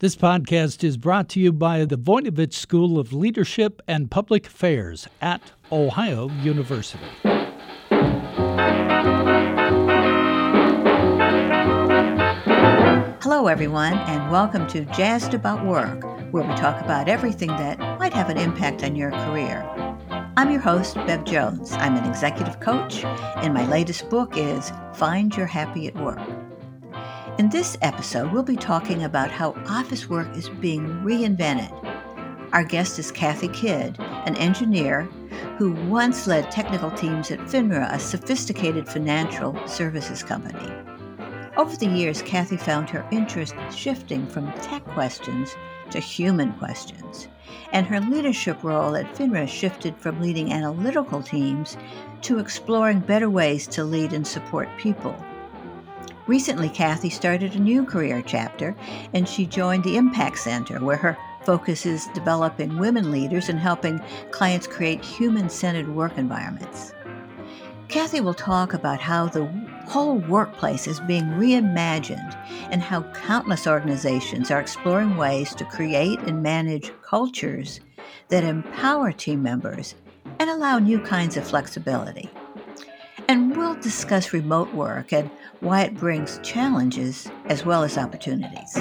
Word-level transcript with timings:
This 0.00 0.16
podcast 0.16 0.82
is 0.82 0.96
brought 0.96 1.28
to 1.28 1.40
you 1.40 1.52
by 1.52 1.84
the 1.84 1.98
Voinovich 1.98 2.54
School 2.54 2.98
of 2.98 3.12
Leadership 3.12 3.82
and 3.86 4.10
Public 4.10 4.46
Affairs 4.46 5.06
at 5.20 5.52
Ohio 5.70 6.30
University. 6.40 7.04
Hello, 13.20 13.46
everyone, 13.46 13.92
and 13.92 14.32
welcome 14.32 14.66
to 14.68 14.86
Jazzed 14.86 15.34
About 15.34 15.66
Work, 15.66 16.02
where 16.32 16.44
we 16.44 16.54
talk 16.54 16.82
about 16.82 17.06
everything 17.06 17.48
that 17.48 17.78
might 17.98 18.14
have 18.14 18.30
an 18.30 18.38
impact 18.38 18.82
on 18.82 18.96
your 18.96 19.10
career. 19.10 19.68
I'm 20.38 20.50
your 20.50 20.62
host, 20.62 20.94
Bev 20.94 21.26
Jones. 21.26 21.72
I'm 21.72 21.96
an 21.96 22.08
executive 22.08 22.58
coach, 22.60 23.04
and 23.04 23.52
my 23.52 23.68
latest 23.68 24.08
book 24.08 24.38
is 24.38 24.72
Find 24.94 25.36
Your 25.36 25.44
Happy 25.44 25.88
at 25.88 25.94
Work. 25.96 26.49
In 27.40 27.48
this 27.48 27.78
episode, 27.80 28.32
we'll 28.32 28.42
be 28.42 28.54
talking 28.54 29.02
about 29.02 29.30
how 29.30 29.54
office 29.66 30.10
work 30.10 30.28
is 30.36 30.50
being 30.50 30.86
reinvented. 31.00 31.72
Our 32.52 32.62
guest 32.62 32.98
is 32.98 33.10
Kathy 33.10 33.48
Kidd, 33.48 33.98
an 33.98 34.36
engineer 34.36 35.04
who 35.56 35.72
once 35.88 36.26
led 36.26 36.50
technical 36.50 36.90
teams 36.90 37.30
at 37.30 37.38
FINRA, 37.38 37.94
a 37.94 37.98
sophisticated 37.98 38.86
financial 38.86 39.56
services 39.66 40.22
company. 40.22 40.70
Over 41.56 41.74
the 41.76 41.86
years, 41.86 42.20
Kathy 42.20 42.58
found 42.58 42.90
her 42.90 43.08
interest 43.10 43.54
shifting 43.74 44.26
from 44.26 44.52
tech 44.60 44.84
questions 44.88 45.56
to 45.92 45.98
human 45.98 46.52
questions, 46.58 47.26
and 47.72 47.86
her 47.86 48.00
leadership 48.00 48.62
role 48.62 48.94
at 48.96 49.14
FINRA 49.14 49.48
shifted 49.48 49.96
from 49.96 50.20
leading 50.20 50.52
analytical 50.52 51.22
teams 51.22 51.78
to 52.20 52.38
exploring 52.38 53.00
better 53.00 53.30
ways 53.30 53.66
to 53.68 53.82
lead 53.82 54.12
and 54.12 54.26
support 54.26 54.68
people. 54.76 55.16
Recently, 56.30 56.68
Kathy 56.68 57.10
started 57.10 57.56
a 57.56 57.58
new 57.58 57.84
career 57.84 58.22
chapter, 58.24 58.76
and 59.14 59.28
she 59.28 59.44
joined 59.46 59.82
the 59.82 59.96
Impact 59.96 60.38
Center, 60.38 60.78
where 60.78 60.96
her 60.96 61.18
focus 61.44 61.84
is 61.84 62.06
developing 62.14 62.78
women 62.78 63.10
leaders 63.10 63.48
and 63.48 63.58
helping 63.58 64.00
clients 64.30 64.68
create 64.68 65.04
human 65.04 65.50
centered 65.50 65.88
work 65.88 66.16
environments. 66.18 66.92
Kathy 67.88 68.20
will 68.20 68.32
talk 68.32 68.74
about 68.74 69.00
how 69.00 69.26
the 69.26 69.46
whole 69.88 70.18
workplace 70.18 70.86
is 70.86 71.00
being 71.00 71.24
reimagined 71.30 72.36
and 72.70 72.80
how 72.80 73.02
countless 73.12 73.66
organizations 73.66 74.52
are 74.52 74.60
exploring 74.60 75.16
ways 75.16 75.52
to 75.56 75.64
create 75.64 76.20
and 76.20 76.44
manage 76.44 76.92
cultures 77.02 77.80
that 78.28 78.44
empower 78.44 79.10
team 79.10 79.42
members 79.42 79.96
and 80.38 80.48
allow 80.48 80.78
new 80.78 81.00
kinds 81.00 81.36
of 81.36 81.44
flexibility. 81.44 82.30
And 83.30 83.56
we'll 83.56 83.76
discuss 83.76 84.32
remote 84.32 84.74
work 84.74 85.12
and 85.12 85.30
why 85.60 85.82
it 85.82 85.94
brings 85.94 86.40
challenges 86.42 87.30
as 87.44 87.64
well 87.64 87.84
as 87.84 87.96
opportunities. 87.96 88.74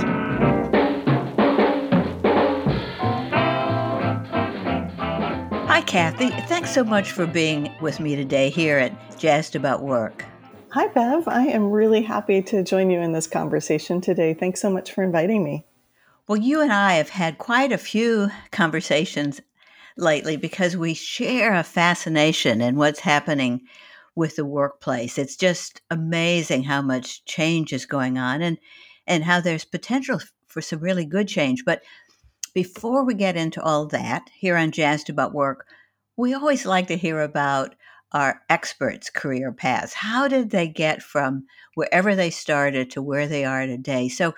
Hi, 5.68 5.82
Kathy. 5.86 6.30
Thanks 6.48 6.72
so 6.72 6.84
much 6.84 7.12
for 7.12 7.28
being 7.28 7.72
with 7.80 8.00
me 8.00 8.16
today 8.16 8.50
here 8.50 8.80
at 8.80 9.20
Jazzed 9.20 9.56
About 9.56 9.84
Work. 9.84 10.26
Hi, 10.72 10.88
Bev. 10.88 11.28
I 11.28 11.46
am 11.46 11.70
really 11.70 12.02
happy 12.02 12.42
to 12.42 12.64
join 12.64 12.90
you 12.90 13.02
in 13.02 13.12
this 13.12 13.28
conversation 13.28 14.02
today. 14.02 14.34
Thanks 14.34 14.60
so 14.60 14.72
much 14.72 14.92
for 14.92 15.04
inviting 15.04 15.44
me. 15.44 15.64
Well, 16.28 16.40
you 16.40 16.62
and 16.62 16.74
I 16.74 16.94
have 16.94 17.10
had 17.10 17.38
quite 17.38 17.72
a 17.72 17.78
few 17.78 18.32
conversations 18.50 19.42
lately 19.96 20.38
because 20.38 20.76
we 20.76 20.96
share 20.96 21.54
a 21.54 21.62
fascination 21.62 22.62
in 22.62 22.78
what's 22.78 23.02
happening 23.02 23.62
with 24.20 24.36
the 24.36 24.44
workplace. 24.44 25.18
It's 25.18 25.38
just 25.38 25.82
amazing 25.90 26.64
how 26.64 26.82
much 26.82 27.24
change 27.24 27.72
is 27.72 27.86
going 27.86 28.18
on 28.18 28.42
and 28.42 28.58
and 29.08 29.24
how 29.24 29.40
there's 29.40 29.64
potential 29.64 30.20
for 30.46 30.62
some 30.62 30.82
really 30.82 31.06
good 31.06 31.28
change. 31.28 31.64
But 31.66 31.82
before 32.54 33.06
we 33.06 33.14
get 33.14 33.38
into 33.38 33.62
all 33.64 33.86
that, 33.88 34.30
here 34.36 34.58
on 34.58 34.72
Jazzed 34.72 35.10
About 35.10 35.34
Work, 35.34 35.66
we 36.18 36.34
always 36.34 36.66
like 36.66 36.88
to 36.88 36.98
hear 36.98 37.22
about 37.22 37.76
our 38.12 38.42
experts' 38.50 39.10
career 39.10 39.54
paths. 39.54 39.94
How 39.94 40.28
did 40.28 40.50
they 40.50 40.68
get 40.68 41.02
from 41.02 41.46
wherever 41.76 42.14
they 42.14 42.30
started 42.30 42.92
to 42.92 43.02
where 43.02 43.26
they 43.26 43.46
are 43.46 43.66
today? 43.66 44.10
So, 44.10 44.36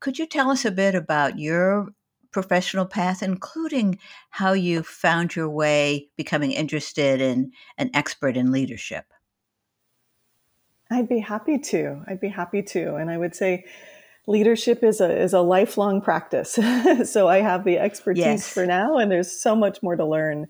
could 0.00 0.18
you 0.18 0.26
tell 0.26 0.50
us 0.50 0.66
a 0.66 0.70
bit 0.70 0.94
about 0.94 1.38
your 1.38 1.88
professional 2.32 2.86
path, 2.86 3.22
including 3.22 3.98
how 4.30 4.52
you 4.52 4.82
found 4.82 5.36
your 5.36 5.48
way 5.48 6.08
becoming 6.16 6.52
interested 6.52 7.20
in 7.20 7.52
an 7.78 7.90
expert 7.94 8.36
in 8.36 8.50
leadership? 8.50 9.04
I'd 10.90 11.08
be 11.08 11.20
happy 11.20 11.58
to. 11.58 12.02
I'd 12.06 12.20
be 12.20 12.28
happy 12.28 12.62
to. 12.62 12.96
And 12.96 13.10
I 13.10 13.16
would 13.16 13.34
say 13.34 13.64
leadership 14.26 14.84
is 14.84 15.00
a 15.00 15.10
is 15.10 15.32
a 15.32 15.40
lifelong 15.40 16.00
practice. 16.00 16.58
so 17.04 17.28
I 17.28 17.40
have 17.40 17.64
the 17.64 17.78
expertise 17.78 18.24
yes. 18.24 18.48
for 18.48 18.66
now 18.66 18.98
and 18.98 19.10
there's 19.10 19.30
so 19.30 19.56
much 19.56 19.82
more 19.82 19.96
to 19.96 20.04
learn. 20.04 20.48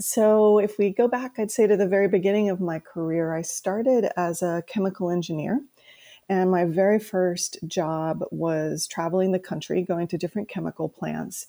So 0.00 0.58
if 0.58 0.78
we 0.78 0.90
go 0.90 1.08
back, 1.08 1.34
I'd 1.38 1.50
say 1.50 1.66
to 1.66 1.76
the 1.76 1.86
very 1.86 2.08
beginning 2.08 2.48
of 2.48 2.60
my 2.60 2.78
career, 2.78 3.34
I 3.34 3.42
started 3.42 4.10
as 4.16 4.42
a 4.42 4.62
chemical 4.66 5.10
engineer. 5.10 5.60
And 6.30 6.48
my 6.48 6.64
very 6.64 7.00
first 7.00 7.58
job 7.66 8.22
was 8.30 8.86
traveling 8.86 9.32
the 9.32 9.40
country, 9.40 9.82
going 9.82 10.06
to 10.06 10.16
different 10.16 10.48
chemical 10.48 10.88
plants, 10.88 11.48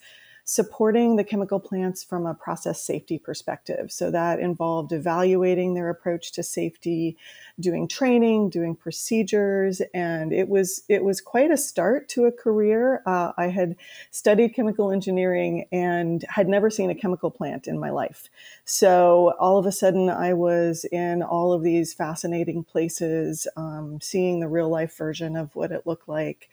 supporting 0.51 1.15
the 1.15 1.23
chemical 1.23 1.61
plants 1.61 2.03
from 2.03 2.25
a 2.25 2.33
process 2.33 2.83
safety 2.83 3.17
perspective. 3.17 3.89
So 3.89 4.11
that 4.11 4.41
involved 4.41 4.91
evaluating 4.91 5.75
their 5.75 5.89
approach 5.89 6.33
to 6.33 6.43
safety, 6.43 7.15
doing 7.57 7.87
training, 7.87 8.49
doing 8.49 8.75
procedures, 8.75 9.81
and 9.93 10.33
it 10.33 10.49
was 10.49 10.83
it 10.89 11.05
was 11.05 11.21
quite 11.21 11.51
a 11.51 11.55
start 11.55 12.09
to 12.09 12.25
a 12.25 12.33
career. 12.33 13.01
Uh, 13.05 13.31
I 13.37 13.47
had 13.47 13.77
studied 14.09 14.53
chemical 14.53 14.91
engineering 14.91 15.67
and 15.71 16.25
had 16.27 16.49
never 16.49 16.69
seen 16.69 16.89
a 16.89 16.95
chemical 16.95 17.31
plant 17.31 17.65
in 17.65 17.79
my 17.79 17.89
life. 17.89 18.29
So 18.65 19.33
all 19.39 19.57
of 19.57 19.65
a 19.65 19.71
sudden, 19.71 20.09
I 20.09 20.33
was 20.33 20.83
in 20.91 21.23
all 21.23 21.53
of 21.53 21.63
these 21.63 21.93
fascinating 21.93 22.65
places, 22.65 23.47
um, 23.55 24.01
seeing 24.01 24.41
the 24.41 24.49
real 24.49 24.67
life 24.67 24.97
version 24.97 25.37
of 25.37 25.55
what 25.55 25.71
it 25.71 25.87
looked 25.87 26.09
like. 26.09 26.49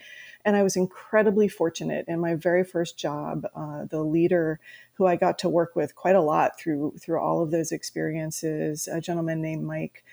And 0.48 0.56
I 0.56 0.62
was 0.62 0.76
incredibly 0.76 1.46
fortunate 1.46 2.06
in 2.08 2.20
my 2.20 2.34
very 2.34 2.64
first 2.64 2.96
job. 2.96 3.46
Uh, 3.54 3.84
the 3.84 4.02
leader 4.02 4.60
who 4.94 5.04
I 5.04 5.14
got 5.14 5.38
to 5.40 5.48
work 5.50 5.76
with 5.76 5.94
quite 5.94 6.16
a 6.16 6.22
lot 6.22 6.58
through 6.58 6.94
through 6.98 7.20
all 7.20 7.42
of 7.42 7.50
those 7.50 7.70
experiences, 7.70 8.88
a 8.90 8.98
gentleman 8.98 9.42
named 9.42 9.64
Mike, 9.64 10.04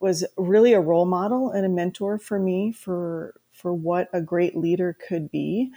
was 0.00 0.24
really 0.36 0.72
a 0.72 0.80
role 0.80 1.06
model 1.06 1.52
and 1.52 1.64
a 1.64 1.68
mentor 1.68 2.18
for 2.18 2.40
me 2.40 2.72
for 2.72 3.34
for 3.52 3.72
what 3.72 4.08
a 4.12 4.20
great 4.20 4.56
leader 4.56 4.98
could 5.08 5.30
be. 5.30 5.70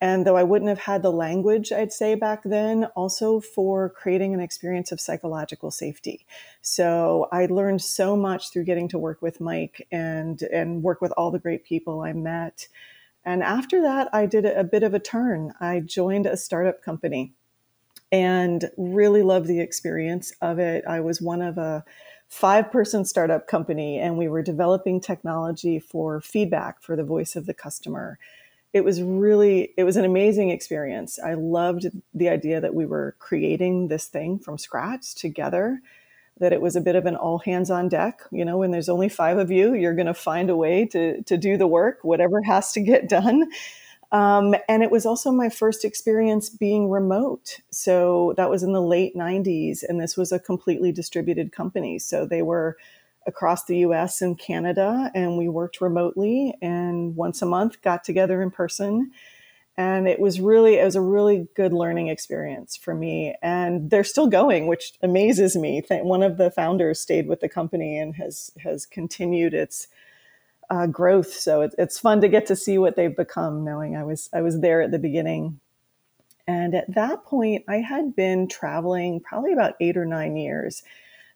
And 0.00 0.26
though 0.26 0.38
I 0.38 0.44
wouldn't 0.44 0.70
have 0.70 0.78
had 0.78 1.02
the 1.02 1.12
language, 1.12 1.70
I'd 1.70 1.92
say 1.92 2.14
back 2.14 2.44
then, 2.44 2.84
also 2.96 3.38
for 3.38 3.90
creating 3.90 4.32
an 4.32 4.40
experience 4.40 4.92
of 4.92 5.00
psychological 5.00 5.70
safety. 5.70 6.24
So 6.62 7.28
I 7.32 7.44
learned 7.44 7.82
so 7.82 8.16
much 8.16 8.50
through 8.50 8.64
getting 8.64 8.88
to 8.88 8.98
work 8.98 9.20
with 9.20 9.42
Mike 9.42 9.86
and 9.92 10.40
and 10.40 10.82
work 10.82 11.02
with 11.02 11.12
all 11.18 11.30
the 11.30 11.38
great 11.38 11.66
people 11.66 12.00
I 12.00 12.14
met 12.14 12.66
and 13.28 13.42
after 13.42 13.82
that, 13.82 14.08
I 14.14 14.24
did 14.24 14.46
a 14.46 14.64
bit 14.64 14.82
of 14.82 14.94
a 14.94 14.98
turn. 14.98 15.52
I 15.60 15.80
joined 15.80 16.24
a 16.24 16.34
startup 16.34 16.82
company 16.82 17.34
and 18.10 18.70
really 18.78 19.22
loved 19.22 19.48
the 19.48 19.60
experience 19.60 20.32
of 20.40 20.58
it. 20.58 20.82
I 20.88 21.00
was 21.00 21.20
one 21.20 21.42
of 21.42 21.58
a 21.58 21.84
five 22.30 22.72
person 22.72 23.04
startup 23.04 23.46
company, 23.46 23.98
and 23.98 24.16
we 24.16 24.28
were 24.28 24.40
developing 24.40 24.98
technology 24.98 25.78
for 25.78 26.22
feedback 26.22 26.80
for 26.80 26.96
the 26.96 27.04
voice 27.04 27.36
of 27.36 27.44
the 27.44 27.52
customer. 27.52 28.18
It 28.72 28.82
was 28.82 29.02
really, 29.02 29.74
it 29.76 29.84
was 29.84 29.98
an 29.98 30.06
amazing 30.06 30.48
experience. 30.48 31.18
I 31.18 31.34
loved 31.34 31.84
the 32.14 32.30
idea 32.30 32.62
that 32.62 32.74
we 32.74 32.86
were 32.86 33.14
creating 33.18 33.88
this 33.88 34.06
thing 34.06 34.38
from 34.38 34.56
scratch 34.56 35.14
together 35.14 35.82
that 36.40 36.52
it 36.52 36.60
was 36.60 36.76
a 36.76 36.80
bit 36.80 36.96
of 36.96 37.06
an 37.06 37.16
all 37.16 37.38
hands 37.38 37.70
on 37.70 37.88
deck. 37.88 38.20
You 38.30 38.44
know, 38.44 38.58
when 38.58 38.70
there's 38.70 38.88
only 38.88 39.08
five 39.08 39.38
of 39.38 39.50
you, 39.50 39.74
you're 39.74 39.94
going 39.94 40.06
to 40.06 40.14
find 40.14 40.50
a 40.50 40.56
way 40.56 40.86
to, 40.86 41.22
to 41.22 41.36
do 41.36 41.56
the 41.56 41.66
work, 41.66 41.98
whatever 42.02 42.42
has 42.42 42.72
to 42.72 42.80
get 42.80 43.08
done. 43.08 43.50
Um, 44.10 44.54
and 44.68 44.82
it 44.82 44.90
was 44.90 45.04
also 45.04 45.30
my 45.30 45.50
first 45.50 45.84
experience 45.84 46.48
being 46.48 46.88
remote. 46.88 47.60
So 47.70 48.34
that 48.36 48.48
was 48.48 48.62
in 48.62 48.72
the 48.72 48.82
late 48.82 49.14
90s, 49.14 49.82
and 49.86 50.00
this 50.00 50.16
was 50.16 50.32
a 50.32 50.38
completely 50.38 50.92
distributed 50.92 51.52
company. 51.52 51.98
So 51.98 52.24
they 52.24 52.42
were 52.42 52.78
across 53.26 53.66
the 53.66 53.78
US 53.78 54.22
and 54.22 54.38
Canada, 54.38 55.10
and 55.14 55.36
we 55.36 55.48
worked 55.48 55.82
remotely 55.82 56.56
and 56.62 57.14
once 57.14 57.42
a 57.42 57.46
month 57.46 57.82
got 57.82 58.02
together 58.02 58.40
in 58.40 58.50
person 58.50 59.12
and 59.78 60.08
it 60.08 60.18
was 60.18 60.40
really 60.40 60.74
it 60.74 60.84
was 60.84 60.96
a 60.96 61.00
really 61.00 61.46
good 61.54 61.72
learning 61.72 62.08
experience 62.08 62.76
for 62.76 62.94
me. 62.94 63.36
And 63.40 63.90
they're 63.90 64.02
still 64.02 64.26
going 64.26 64.66
which 64.66 64.94
amazes 65.02 65.56
me. 65.56 65.82
One 65.88 66.24
of 66.24 66.36
the 66.36 66.50
founders 66.50 67.00
stayed 67.00 67.28
with 67.28 67.40
the 67.40 67.48
company 67.48 67.96
and 67.96 68.16
has 68.16 68.50
has 68.58 68.84
continued 68.84 69.54
its 69.54 69.86
uh, 70.68 70.88
growth. 70.88 71.32
So 71.32 71.62
it, 71.62 71.76
it's 71.78 71.98
fun 71.98 72.20
to 72.20 72.28
get 72.28 72.44
to 72.46 72.56
see 72.56 72.76
what 72.76 72.96
they've 72.96 73.16
become 73.16 73.64
knowing 73.64 73.96
i 73.96 74.02
was 74.02 74.28
i 74.34 74.42
was 74.42 74.60
there 74.60 74.82
at 74.82 74.90
the 74.90 74.98
beginning. 74.98 75.60
And 76.48 76.74
at 76.74 76.92
that 76.94 77.24
point 77.24 77.64
i 77.68 77.76
had 77.76 78.16
been 78.16 78.48
traveling 78.48 79.20
probably 79.20 79.52
about 79.52 79.76
eight 79.80 79.96
or 79.96 80.04
nine 80.04 80.36
years. 80.36 80.82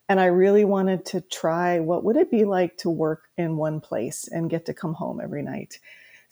And 0.08 0.18
i 0.18 0.26
really 0.26 0.64
wanted 0.64 1.04
to 1.06 1.20
try 1.20 1.78
what 1.78 2.02
would 2.02 2.16
it 2.16 2.30
be 2.30 2.44
like 2.44 2.76
to 2.78 2.90
work 2.90 3.28
in 3.38 3.56
one 3.56 3.80
place 3.80 4.28
and 4.28 4.50
get 4.50 4.66
to 4.66 4.74
come 4.74 4.94
home 4.94 5.20
every 5.22 5.42
night 5.42 5.78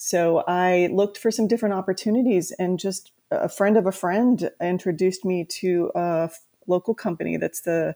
So 0.02 0.44
I 0.48 0.88
looked 0.90 1.18
for 1.18 1.30
some 1.30 1.46
different 1.46 1.74
opportunities, 1.74 2.52
and 2.52 2.78
just 2.78 3.12
a 3.30 3.50
friend 3.50 3.76
of 3.76 3.84
a 3.84 3.92
friend 3.92 4.50
introduced 4.58 5.26
me 5.26 5.44
to 5.60 5.92
a 5.94 6.30
local 6.66 6.94
company 6.94 7.36
that's 7.36 7.60
the 7.60 7.94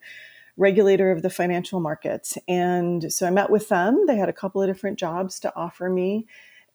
regulator 0.59 1.11
of 1.11 1.23
the 1.23 1.31
financial 1.31 1.81
markets. 1.81 2.37
And 2.47 3.11
so 3.11 3.27
I 3.27 3.31
met 3.31 3.49
with 3.49 3.71
them. 3.71 4.05
They 4.07 4.17
had 4.17 4.29
a 4.29 4.35
couple 4.35 4.61
of 4.61 4.69
different 4.69 4.99
jobs 4.99 5.41
to 5.41 5.57
offer 5.57 5.89
me. 5.89 6.27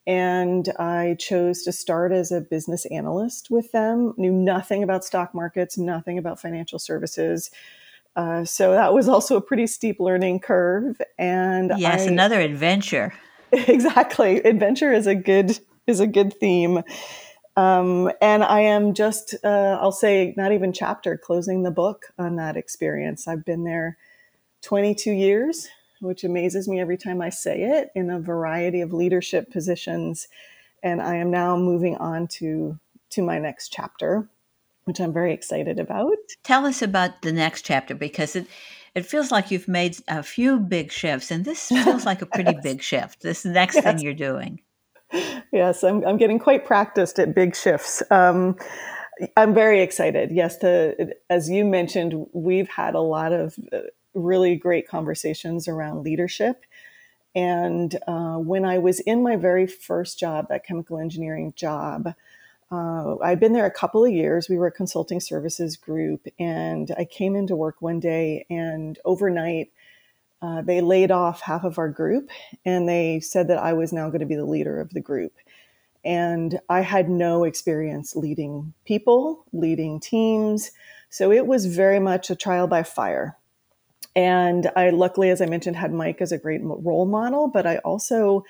And 0.08 0.68
I 0.80 1.16
chose 1.20 1.62
to 1.62 1.72
start 1.72 2.12
as 2.12 2.32
a 2.32 2.42
business 2.42 2.88
analyst 2.88 3.52
with 3.52 3.72
them, 3.72 4.16
knew 4.18 4.32
nothing 4.32 4.82
about 4.82 5.06
stock 5.06 5.36
markets, 5.36 5.78
nothing 5.78 6.18
about 6.18 6.42
financial 6.42 6.80
services. 6.80 7.52
Uh, 8.16 8.46
so 8.46 8.72
that 8.72 8.96
was 8.96 9.08
also 9.08 9.38
a 9.38 9.42
pretty 9.42 9.68
steep 9.68 10.00
learning 10.00 10.40
curve. 10.40 11.00
And 11.20 11.72
yes, 11.78 12.02
I, 12.02 12.06
another 12.06 12.40
adventure. 12.40 13.14
Exactly, 13.68 14.38
adventure 14.38 14.94
is 14.94 15.08
a 15.08 15.16
good 15.16 15.60
is 15.88 16.00
a 16.00 16.08
good 16.08 16.34
theme. 16.40 16.84
Um, 17.58 18.12
and 18.22 18.44
I 18.44 18.62
am 18.62 18.94
just, 18.94 19.36
uh, 19.44 19.78
I'll 19.82 19.92
say, 19.92 20.34
not 20.38 20.54
even 20.54 20.72
chapter, 20.72 21.18
closing 21.18 21.64
the 21.64 21.72
book 21.72 22.06
on 22.18 22.38
that 22.38 22.56
experience. 22.56 23.28
I've 23.28 23.44
been 23.44 23.66
there 23.66 23.98
22 24.62 25.12
years, 25.12 25.68
which 26.00 26.24
amazes 26.24 26.70
me 26.70 26.80
every 26.80 26.98
time 26.98 27.22
I 27.22 27.30
say 27.30 27.64
it, 27.64 27.92
in 27.96 28.10
a 28.10 28.20
variety 28.20 28.80
of 28.80 28.94
leadership 28.94 29.52
positions. 29.52 30.28
And 30.84 31.02
I 31.02 31.16
am 31.16 31.32
now 31.32 31.58
moving 31.58 31.98
on 31.98 32.28
to, 32.38 32.80
to 33.10 33.24
my 33.24 33.40
next 33.40 33.74
chapter, 33.74 34.30
which 34.86 35.02
I'm 35.02 35.12
very 35.12 35.34
excited 35.34 35.80
about. 35.80 36.16
Tell 36.44 36.66
us 36.66 36.82
about 36.82 37.24
the 37.24 37.34
next 37.34 37.64
chapter 37.64 37.94
because 37.94 38.38
it, 38.38 38.48
it 39.00 39.06
feels 39.06 39.32
like 39.32 39.50
you've 39.52 39.68
made 39.68 39.98
a 40.08 40.22
few 40.22 40.60
big 40.60 40.92
shifts, 40.92 41.32
and 41.32 41.44
this 41.44 41.68
feels 41.84 42.06
like 42.06 42.22
a 42.22 42.26
pretty 42.28 42.52
yes. 42.54 42.64
big 42.64 42.82
shift. 42.84 43.22
This 43.22 43.46
next 43.46 43.76
yes. 43.76 43.84
thing 43.84 44.00
you're 44.00 44.14
doing 44.14 44.60
yes, 45.52 45.84
I'm, 45.84 46.06
I'm 46.06 46.18
getting 46.18 46.40
quite 46.40 46.66
practiced 46.66 47.20
at 47.20 47.34
big 47.34 47.56
shifts. 47.56 48.04
Um, 48.12 48.58
I'm 49.36 49.54
very 49.54 49.82
excited. 49.82 50.32
Yes, 50.32 50.58
the, 50.58 51.14
as 51.30 51.50
you 51.50 51.66
mentioned, 51.66 52.28
we've 52.32 52.70
had 52.70 52.96
a 52.96 53.02
lot 53.02 53.34
of 53.34 53.56
uh, 53.74 53.80
really 54.14 54.56
great 54.56 54.88
conversations 54.88 55.68
around 55.68 56.04
leadership. 56.04 56.64
And 57.36 57.96
uh, 58.08 58.38
when 58.38 58.66
I 58.66 58.80
was 58.80 59.00
in 59.02 59.22
my 59.22 59.36
very 59.36 59.68
first 59.68 60.20
job, 60.20 60.48
that 60.50 60.66
chemical 60.66 60.98
engineering 60.98 61.54
job, 61.56 62.14
uh, 62.72 63.18
I'd 63.24 63.40
been 63.40 63.54
there 63.54 63.66
a 63.66 63.72
couple 63.72 64.06
of 64.06 64.12
years. 64.12 64.48
We 64.50 64.58
were 64.58 64.68
a 64.68 64.72
consulting 64.72 65.20
services 65.20 65.76
group, 65.76 66.28
and 66.40 66.92
I 66.98 67.06
came 67.06 67.36
into 67.36 67.56
work 67.56 67.82
one 67.82 68.00
day, 68.00 68.46
and 68.50 68.98
overnight, 69.06 69.72
uh, 70.42 70.62
they 70.62 70.82
laid 70.82 71.12
off 71.12 71.42
half 71.42 71.64
of 71.64 71.78
our 71.78 71.90
group 71.90 72.30
and 72.66 72.88
they 72.88 73.20
said 73.20 73.50
that 73.50 73.58
I 73.58 73.74
was 73.74 73.92
now 73.92 74.08
going 74.08 74.22
to 74.22 74.26
be 74.26 74.36
the 74.36 74.46
leader 74.46 74.80
of 74.80 74.92
the 74.92 75.02
group. 75.02 75.34
And 76.06 76.60
I 76.70 76.82
had 76.82 77.10
no 77.10 77.44
experience 77.44 78.16
leading 78.16 78.74
people, 78.86 79.46
leading 79.52 80.00
teams. 80.00 80.72
So 81.10 81.32
it 81.32 81.46
was 81.46 81.66
very 81.66 82.00
much 82.00 82.30
a 82.30 82.38
trial 82.38 82.68
by 82.68 82.84
fire. 82.84 83.38
And 84.16 84.72
I, 84.78 84.92
luckily, 84.92 85.30
as 85.30 85.42
I 85.42 85.46
mentioned, 85.46 85.76
had 85.76 85.94
Mike 85.94 86.22
as 86.22 86.32
a 86.32 86.38
great 86.38 86.62
role 86.64 87.06
model, 87.06 87.48
but 87.50 87.68
I 87.68 87.78
also 87.80 88.46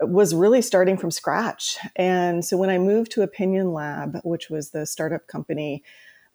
was 0.00 0.34
really 0.34 0.62
starting 0.62 0.96
from 0.96 1.10
scratch. 1.10 1.78
And 1.96 2.44
so 2.44 2.56
when 2.56 2.70
I 2.70 2.78
moved 2.78 3.12
to 3.12 3.22
Opinion 3.22 3.72
Lab, 3.72 4.20
which 4.24 4.50
was 4.50 4.70
the 4.70 4.86
startup 4.86 5.26
company, 5.26 5.82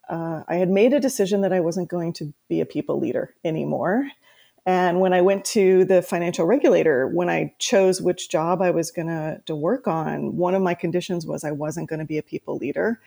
uh, 0.09 0.43
I 0.47 0.55
had 0.55 0.69
made 0.69 0.93
a 0.93 0.99
decision 0.99 1.41
that 1.41 1.53
I 1.53 1.59
wasn't 1.59 1.89
going 1.89 2.13
to 2.13 2.33
be 2.47 2.61
a 2.61 2.65
people 2.65 2.99
leader 2.99 3.33
anymore. 3.43 4.07
And 4.67 4.99
when 4.99 5.13
I 5.13 5.21
went 5.21 5.45
to 5.45 5.85
the 5.85 6.01
financial 6.01 6.45
regulator, 6.45 7.07
when 7.07 7.29
I 7.29 7.53
chose 7.59 8.01
which 8.01 8.29
job 8.29 8.61
I 8.61 8.71
was 8.71 8.89
going 8.89 9.07
to 9.45 9.55
work 9.55 9.87
on, 9.87 10.37
one 10.37 10.55
of 10.55 10.61
my 10.61 10.73
conditions 10.73 11.25
was 11.25 11.43
I 11.43 11.51
wasn't 11.51 11.89
going 11.89 11.99
to 11.99 12.05
be 12.05 12.17
a 12.17 12.23
people 12.23 12.57
leader. 12.57 12.99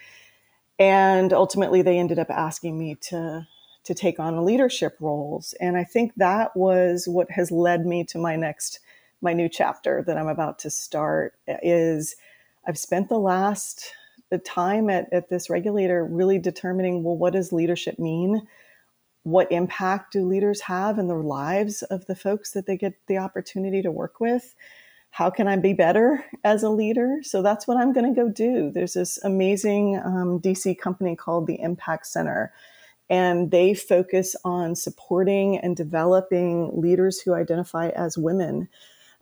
And 0.79 1.33
ultimately, 1.33 1.83
they 1.83 1.99
ended 1.99 2.21
up 2.21 2.31
asking 2.31 2.79
me 2.79 2.95
to 3.03 3.47
to 3.85 3.95
take 3.95 4.21
on 4.21 4.45
leadership 4.45 4.97
roles. 5.01 5.55
And 5.61 5.77
I 5.77 5.83
think 5.83 6.13
that 6.17 6.55
was 6.55 7.09
what 7.09 7.31
has 7.31 7.51
led 7.51 7.87
me 7.87 8.05
to 8.05 8.19
my 8.19 8.37
next 8.37 8.81
my 9.21 9.33
new 9.33 9.49
chapter 9.49 10.03
that 10.07 10.17
I'm 10.17 10.29
about 10.29 10.59
to 10.61 10.71
start. 10.71 11.35
Is 11.47 12.17
I've 12.67 12.79
spent 12.79 13.09
the 13.09 13.19
last 13.19 13.93
the 14.31 14.39
time 14.39 14.91
at, 14.91 15.13
at 15.13 15.31
this 15.31 15.49
regulator 15.49 16.05
really 16.05 16.39
determining 16.39 17.03
well, 17.03 17.17
what 17.17 17.33
does 17.33 17.53
leadership 17.53 17.99
mean? 17.99 18.47
what 19.29 19.51
impact 19.53 20.13
do 20.13 20.25
leaders 20.25 20.63
have 20.63 20.99
in 20.99 21.07
the 21.07 21.15
lives 21.15 21.83
of 21.83 22.07
the 22.07 22.15
folks 22.15 22.53
that 22.53 22.67
they 22.67 22.77
get 22.77 22.95
the 23.07 23.19
opportunity 23.19 23.83
to 23.83 23.91
work 23.91 24.21
with? 24.21 24.55
How 25.11 25.29
can 25.31 25.49
I 25.49 25.57
be 25.57 25.75
better 25.75 26.25
as 26.45 26.63
a 26.63 26.71
leader? 26.71 27.19
So 27.23 27.43
that's 27.43 27.67
what 27.67 27.77
I'm 27.77 27.93
going 27.93 28.15
to 28.15 28.21
go 28.21 28.29
do. 28.29 28.71
There's 28.71 28.95
this 28.95 29.19
amazing 29.25 30.01
um, 30.03 30.41
DC 30.41 30.79
company 30.79 31.15
called 31.15 31.47
the 31.47 31.61
Impact 31.61 32.07
Center, 32.07 32.53
and 33.11 33.51
they 33.51 33.75
focus 33.75 34.37
on 34.45 34.75
supporting 34.75 35.59
and 35.59 35.77
developing 35.77 36.81
leaders 36.81 37.21
who 37.21 37.35
identify 37.35 37.89
as 37.91 38.17
women. 38.17 38.69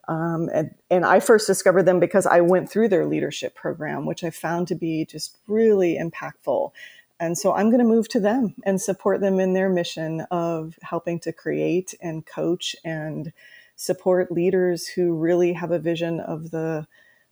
Um, 0.09 0.49
and, 0.55 0.75
and, 0.89 1.05
I 1.05 1.19
first 1.19 1.49
discovered 1.49 1.83
them 1.83 1.99
because 1.99 2.27
I 2.27 2.41
went 2.41 2.71
through 2.71 2.89
their 2.89 3.07
leadership 3.07 3.57
program, 3.57 4.07
which 4.07 4.23
I 4.23 4.31
found 4.31 4.69
to 4.69 4.77
be 4.77 5.05
just 5.05 5.37
really 5.49 5.99
impactful. 5.99 6.71
And 7.19 7.37
so 7.37 7.53
I'm 7.53 7.71
going 7.71 7.81
to 7.81 7.85
move 7.85 8.09
to 8.11 8.21
them 8.21 8.55
and 8.65 8.81
support 8.81 9.21
them 9.21 9.41
in 9.41 9.55
their 9.55 9.69
mission 9.69 10.21
of 10.31 10.79
helping 10.83 11.19
to 11.21 11.33
create 11.33 11.95
and 12.01 12.25
coach 12.25 12.77
and 12.85 13.33
support 13.75 14.31
leaders 14.31 14.87
who 14.87 15.15
really 15.15 15.53
have 15.55 15.71
a 15.71 15.79
vision 15.79 16.21
of 16.21 16.51
the 16.51 16.87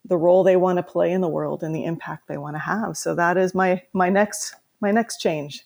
the 0.07 0.17
role 0.19 0.45
they 0.45 0.57
want 0.57 0.77
to 0.77 0.83
play 0.83 1.13
in 1.13 1.23
the 1.23 1.29
world 1.29 1.63
and 1.63 1.75
the 1.75 1.85
impact 1.85 2.29
they 2.29 2.37
want 2.37 2.55
to 2.55 2.61
have. 2.61 2.97
So 2.97 3.15
that 3.15 3.37
is 3.37 3.55
my 3.55 3.83
my 3.93 4.11
next 4.11 4.55
my 4.81 4.91
next 4.91 5.19
change. 5.19 5.65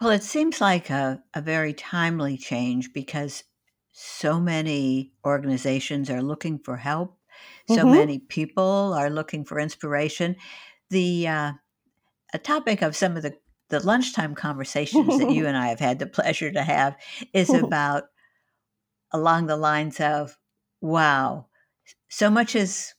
Well, 0.00 0.10
it 0.10 0.22
seems 0.22 0.60
like 0.60 0.90
a, 0.90 1.22
a 1.34 1.40
very 1.40 1.72
timely 1.72 2.36
change 2.36 2.92
because 2.92 3.44
so 3.96 4.40
many 4.40 5.12
organizations 5.24 6.10
are 6.10 6.20
looking 6.20 6.58
for 6.58 6.76
help. 6.76 7.16
So 7.68 7.76
mm-hmm. 7.76 7.92
many 7.92 8.18
people 8.18 8.92
are 8.92 9.08
looking 9.08 9.44
for 9.44 9.60
inspiration. 9.60 10.34
The 10.90 11.28
uh, 11.28 11.52
a 12.32 12.38
topic 12.38 12.82
of 12.82 12.96
some 12.96 13.16
of 13.16 13.22
the, 13.22 13.36
the 13.70 13.86
lunchtime 13.86 14.34
conversations 14.34 15.18
that 15.18 15.30
you 15.30 15.46
and 15.46 15.56
I 15.56 15.68
have 15.68 15.78
had 15.78 16.00
the 16.00 16.06
pleasure 16.08 16.50
to 16.50 16.62
have 16.62 16.96
is 17.32 17.50
about 17.54 18.04
along 19.12 19.46
the 19.46 19.56
lines 19.56 20.00
of, 20.00 20.36
wow, 20.80 21.46
so 22.08 22.28
much 22.28 22.54
has 22.54 22.94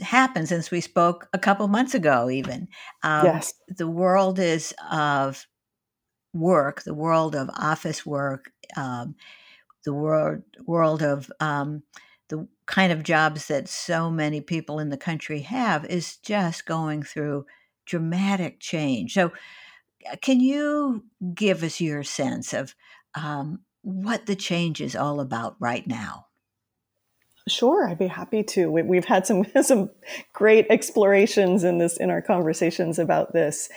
happened 0.00 0.48
since 0.48 0.70
we 0.70 0.80
spoke 0.80 1.28
a 1.32 1.40
couple 1.40 1.66
months 1.66 1.94
ago, 1.94 2.30
even. 2.30 2.68
Um, 3.02 3.26
yes. 3.26 3.52
The 3.66 3.88
world 3.88 4.38
is 4.38 4.72
of 4.92 5.44
work, 6.32 6.84
the 6.84 6.94
world 6.94 7.34
of 7.34 7.50
office 7.58 8.06
work, 8.06 8.52
um, 8.76 9.16
the 9.84 9.92
world, 9.94 10.42
world 10.66 11.02
of 11.02 11.30
um, 11.40 11.82
the 12.28 12.46
kind 12.66 12.92
of 12.92 13.02
jobs 13.02 13.48
that 13.48 13.68
so 13.68 14.10
many 14.10 14.40
people 14.40 14.78
in 14.78 14.90
the 14.90 14.96
country 14.96 15.40
have 15.40 15.84
is 15.86 16.16
just 16.16 16.66
going 16.66 17.02
through 17.02 17.46
dramatic 17.86 18.60
change. 18.60 19.14
So, 19.14 19.32
uh, 20.10 20.16
can 20.20 20.40
you 20.40 21.04
give 21.34 21.62
us 21.62 21.80
your 21.80 22.02
sense 22.02 22.52
of 22.52 22.74
um, 23.14 23.60
what 23.82 24.26
the 24.26 24.36
change 24.36 24.80
is 24.80 24.94
all 24.94 25.20
about 25.20 25.56
right 25.58 25.86
now? 25.86 26.26
Sure, 27.48 27.88
I'd 27.88 27.98
be 27.98 28.06
happy 28.06 28.42
to. 28.42 28.70
We, 28.70 28.96
have 28.96 29.06
had 29.06 29.26
some 29.26 29.44
some 29.62 29.90
great 30.32 30.66
explorations 30.70 31.64
in 31.64 31.78
this 31.78 31.96
in 31.96 32.10
our 32.10 32.22
conversations 32.22 32.98
about 32.98 33.32
this. 33.32 33.68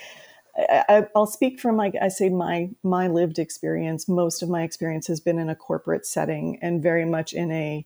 I, 0.58 1.08
will 1.16 1.26
speak 1.26 1.60
from 1.60 1.80
I 1.80 2.08
say 2.10 2.30
my 2.30 2.70
my 2.84 3.08
lived 3.08 3.40
experience. 3.40 4.08
Most 4.08 4.42
of 4.42 4.50
my 4.50 4.64
experience 4.64 5.08
has 5.08 5.20
been 5.20 5.40
in 5.40 5.50
a 5.50 5.56
corporate 5.56 6.06
setting 6.06 6.60
and 6.62 6.84
very 6.84 7.06
much 7.06 7.34
in 7.34 7.52
a 7.52 7.86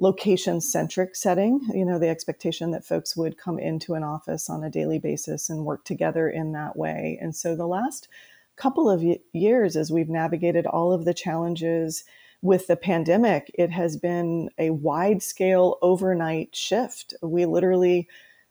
location 0.00 0.60
centric 0.60 1.14
setting, 1.14 1.60
you 1.74 1.84
know, 1.84 1.98
the 1.98 2.08
expectation 2.08 2.70
that 2.70 2.84
folks 2.84 3.16
would 3.16 3.36
come 3.36 3.58
into 3.58 3.94
an 3.94 4.02
office 4.02 4.48
on 4.48 4.64
a 4.64 4.70
daily 4.70 4.98
basis 4.98 5.50
and 5.50 5.66
work 5.66 5.84
together 5.84 6.28
in 6.28 6.52
that 6.52 6.74
way. 6.74 7.18
And 7.20 7.36
so 7.36 7.54
the 7.54 7.66
last 7.66 8.08
couple 8.56 8.88
of 8.88 9.04
years, 9.32 9.76
as 9.76 9.90
we've 9.90 10.08
navigated 10.08 10.66
all 10.66 10.92
of 10.92 11.04
the 11.04 11.14
challenges 11.14 12.04
with 12.42 12.66
the 12.66 12.76
pandemic, 12.76 13.50
it 13.54 13.70
has 13.70 13.98
been 13.98 14.48
a 14.58 14.70
wide 14.70 15.22
scale 15.22 15.76
overnight 15.82 16.56
shift. 16.56 17.12
We 17.22 17.44
literally 17.44 18.08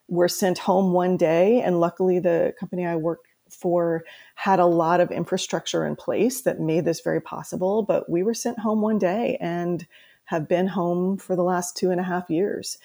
were 0.08 0.28
sent 0.28 0.60
home 0.60 0.94
one 0.94 1.18
day, 1.18 1.62
and 1.62 1.80
luckily, 1.80 2.20
the 2.20 2.54
company 2.60 2.86
I 2.86 2.96
worked 2.96 3.28
for 3.50 4.04
had 4.36 4.60
a 4.60 4.66
lot 4.66 5.00
of 5.00 5.12
infrastructure 5.12 5.86
in 5.86 5.96
place 5.96 6.42
that 6.42 6.60
made 6.60 6.86
this 6.86 7.02
very 7.02 7.22
possible. 7.22 7.84
But 7.84 8.10
we 8.10 8.24
were 8.24 8.34
sent 8.34 8.60
home 8.60 8.82
one 8.82 8.98
day 9.00 9.38
and 9.40 9.86
have 10.26 10.48
been 10.48 10.68
home 10.68 11.18
for 11.18 11.36
the 11.36 11.44
last 11.44 11.76
two 11.76 11.92
and 11.92 12.00
a 12.00 12.04
half 12.04 12.30
years. 12.30 12.78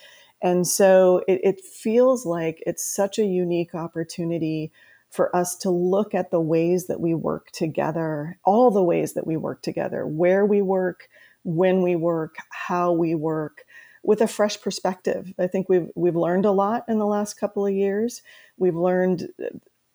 And 0.42 0.66
so 0.66 1.23
it, 1.28 1.40
it 1.42 1.61
feels 1.61 2.26
like 2.26 2.62
it's 2.66 2.85
such 2.85 3.18
a 3.18 3.25
unique 3.25 3.75
opportunity 3.75 4.73
for 5.11 5.35
us 5.35 5.56
to 5.56 5.71
look 5.71 6.14
at 6.14 6.30
the 6.30 6.40
ways 6.40 6.87
that 6.87 7.00
we 7.00 7.14
work 7.14 7.50
together, 7.52 8.38
all 8.44 8.71
the 8.71 8.83
ways 8.83 9.14
that 9.14 9.26
we 9.26 9.37
work 9.37 9.62
together, 9.62 10.06
where 10.06 10.44
we 10.44 10.61
work, 10.61 11.09
when 11.44 11.83
we 11.83 11.94
work, 11.94 12.37
how 12.50 12.92
we 12.92 13.14
work, 13.14 13.64
with 14.02 14.21
a 14.21 14.26
fresh 14.26 14.61
perspective. 14.61 15.33
I 15.38 15.47
think 15.47 15.68
we've 15.68 15.88
we've 15.94 16.16
learned 16.16 16.44
a 16.44 16.52
lot 16.52 16.85
in 16.88 16.99
the 16.99 17.06
last 17.06 17.35
couple 17.35 17.66
of 17.66 17.73
years. 17.73 18.23
We've 18.59 18.76
learned 18.76 19.28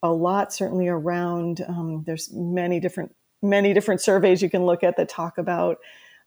a 0.02 0.12
lot, 0.12 0.52
certainly 0.52 0.88
around. 0.88 1.60
Um, 1.68 2.04
there's 2.06 2.32
many 2.32 2.80
different 2.80 3.14
many 3.42 3.72
different 3.72 4.00
surveys 4.00 4.42
you 4.42 4.50
can 4.50 4.66
look 4.66 4.84
at 4.84 4.96
that 4.96 5.08
talk 5.08 5.38
about 5.38 5.78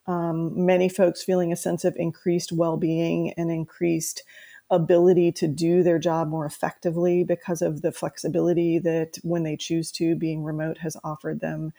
um, 0.08 0.65
many 0.65 0.89
folks 0.89 1.24
feeling 1.24 1.53
a 1.53 1.56
sense 1.56 1.86
of 1.86 1.96
increased 1.98 2.51
well-being 2.51 3.32
and 3.38 3.51
increased 3.51 4.24
ability 4.72 5.32
to 5.32 5.48
do 5.48 5.84
their 5.84 6.00
job 6.00 6.27
more 6.27 6.46
effectively 6.46 7.24
because 7.24 7.62
of 7.62 7.82
the 7.82 7.92
flexibility 7.92 8.80
that 8.80 9.18
when 9.22 9.44
they 9.44 9.56
choose 9.56 9.92
to 9.92 10.15
being 10.15 10.44
remote 10.44 10.80
has 10.80 10.98
offered 11.03 11.42
them 11.42 11.72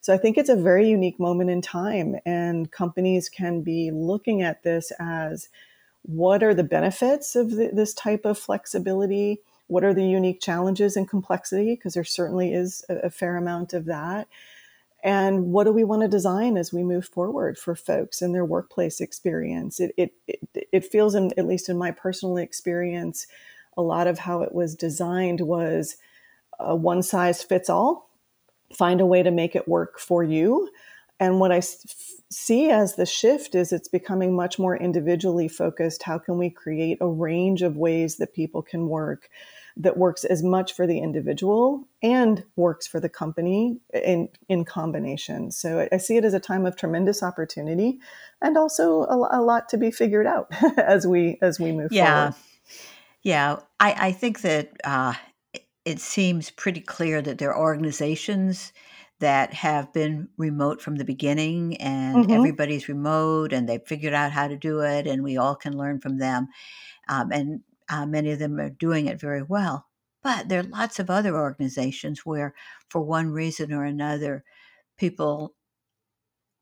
so 0.00 0.12
i 0.12 0.18
think 0.18 0.36
it's 0.36 0.50
a 0.50 0.56
very 0.56 0.88
unique 0.88 1.18
moment 1.18 1.48
in 1.48 1.62
time 1.62 2.16
and 2.26 2.70
companies 2.70 3.28
can 3.28 3.62
be 3.62 3.90
looking 3.90 4.42
at 4.42 4.62
this 4.64 4.92
as 4.98 5.48
what 6.02 6.42
are 6.42 6.52
the 6.52 6.64
benefits 6.64 7.36
of 7.36 7.52
the, 7.52 7.70
this 7.72 7.94
type 7.94 8.24
of 8.24 8.38
flexibility 8.38 9.40
what 9.66 9.84
are 9.84 9.94
the 9.94 10.04
unique 10.04 10.40
challenges 10.40 10.96
and 10.96 11.08
complexity 11.08 11.74
because 11.74 11.94
there 11.94 12.04
certainly 12.04 12.52
is 12.52 12.84
a, 12.88 12.96
a 13.06 13.10
fair 13.10 13.36
amount 13.36 13.72
of 13.72 13.86
that. 13.86 14.28
And 15.04 15.52
what 15.52 15.64
do 15.64 15.72
we 15.72 15.82
want 15.82 16.02
to 16.02 16.08
design 16.08 16.56
as 16.56 16.72
we 16.72 16.84
move 16.84 17.06
forward 17.06 17.58
for 17.58 17.74
folks 17.74 18.22
and 18.22 18.34
their 18.34 18.44
workplace 18.44 19.00
experience? 19.00 19.80
It, 19.80 19.92
it, 19.96 20.12
it, 20.28 20.68
it 20.70 20.84
feels 20.84 21.14
in, 21.14 21.32
at 21.36 21.46
least 21.46 21.68
in 21.68 21.76
my 21.76 21.90
personal 21.90 22.36
experience 22.36 23.26
a 23.76 23.82
lot 23.82 24.06
of 24.06 24.20
how 24.20 24.42
it 24.42 24.54
was 24.54 24.74
designed 24.74 25.40
was 25.40 25.96
a 26.58 26.76
one 26.76 27.02
size 27.02 27.42
fits 27.42 27.70
all. 27.70 28.10
Find 28.72 29.00
a 29.00 29.06
way 29.06 29.22
to 29.22 29.30
make 29.30 29.56
it 29.56 29.66
work 29.66 29.98
for 29.98 30.22
you 30.22 30.70
and 31.22 31.38
what 31.38 31.52
I 31.52 31.60
see 32.30 32.70
as 32.70 32.96
the 32.96 33.06
shift 33.06 33.54
is 33.54 33.72
it's 33.72 33.86
becoming 33.86 34.34
much 34.34 34.58
more 34.58 34.76
individually 34.76 35.46
focused 35.46 36.02
how 36.02 36.18
can 36.18 36.36
we 36.36 36.50
create 36.50 36.98
a 37.00 37.06
range 37.06 37.62
of 37.62 37.76
ways 37.76 38.16
that 38.16 38.34
people 38.34 38.60
can 38.60 38.88
work 38.88 39.28
that 39.76 39.96
works 39.96 40.24
as 40.24 40.42
much 40.42 40.74
for 40.74 40.86
the 40.86 40.98
individual 40.98 41.86
and 42.02 42.44
works 42.56 42.86
for 42.86 43.00
the 43.00 43.08
company 43.08 43.78
in, 43.94 44.28
in 44.48 44.66
combination. 44.66 45.50
So 45.50 45.80
I, 45.80 45.88
I 45.94 45.96
see 45.96 46.18
it 46.18 46.26
as 46.26 46.34
a 46.34 46.40
time 46.40 46.66
of 46.66 46.76
tremendous 46.76 47.22
opportunity 47.22 47.98
and 48.42 48.58
also 48.58 49.04
a, 49.04 49.38
a 49.38 49.40
lot 49.40 49.70
to 49.70 49.78
be 49.78 49.90
figured 49.90 50.26
out 50.26 50.52
as 50.76 51.06
we 51.06 51.38
as 51.40 51.58
we 51.58 51.72
move 51.72 51.90
yeah. 51.90 52.32
forward. 52.32 52.34
Yeah, 53.22 53.56
I, 53.80 54.08
I 54.08 54.12
think 54.12 54.42
that 54.42 54.72
uh, 54.84 55.14
it 55.84 56.00
seems 56.00 56.50
pretty 56.50 56.80
clear 56.80 57.22
that 57.22 57.38
there 57.38 57.54
are 57.54 57.62
organizations 57.62 58.72
that 59.22 59.54
have 59.54 59.92
been 59.92 60.28
remote 60.36 60.82
from 60.82 60.96
the 60.96 61.04
beginning 61.04 61.76
and 61.76 62.16
mm-hmm. 62.16 62.32
everybody's 62.32 62.88
remote 62.88 63.52
and 63.52 63.68
they've 63.68 63.86
figured 63.86 64.12
out 64.12 64.32
how 64.32 64.48
to 64.48 64.56
do 64.56 64.80
it 64.80 65.06
and 65.06 65.22
we 65.22 65.36
all 65.36 65.54
can 65.54 65.78
learn 65.78 66.00
from 66.00 66.18
them. 66.18 66.48
Um, 67.08 67.30
and 67.30 67.60
uh, 67.88 68.04
many 68.04 68.32
of 68.32 68.40
them 68.40 68.58
are 68.58 68.68
doing 68.68 69.06
it 69.06 69.20
very 69.20 69.44
well. 69.44 69.86
But 70.24 70.48
there 70.48 70.58
are 70.58 70.64
lots 70.64 70.98
of 70.98 71.08
other 71.08 71.36
organizations 71.36 72.26
where, 72.26 72.52
for 72.88 73.00
one 73.00 73.30
reason 73.30 73.72
or 73.72 73.84
another, 73.84 74.42
people 74.98 75.54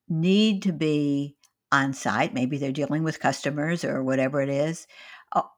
need 0.07 0.63
to 0.65 0.73
be 0.75 1.37
on 1.73 1.95
site. 1.95 2.35
Maybe 2.35 2.59
they're 2.59 2.73
dealing 2.73 3.05
with 3.05 3.21
customers 3.21 3.85
or 3.87 4.05
whatever 4.05 4.43
it 4.43 4.51
is, 4.51 4.87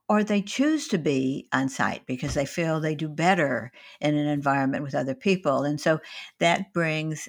or 0.09 0.23
they 0.23 0.43
choose 0.43 0.89
to 0.89 0.99
be 0.99 1.49
on 1.53 1.69
site 1.69 2.05
because 2.07 2.35
they 2.35 2.45
feel 2.45 2.81
they 2.81 2.95
do 2.95 3.09
better 3.09 3.73
in 4.01 4.15
an 4.15 4.27
environment 4.27 4.83
with 4.83 4.95
other 4.95 5.15
people. 5.15 5.63
And 5.65 5.81
so 5.81 6.01
that 6.39 6.73
brings 6.75 7.29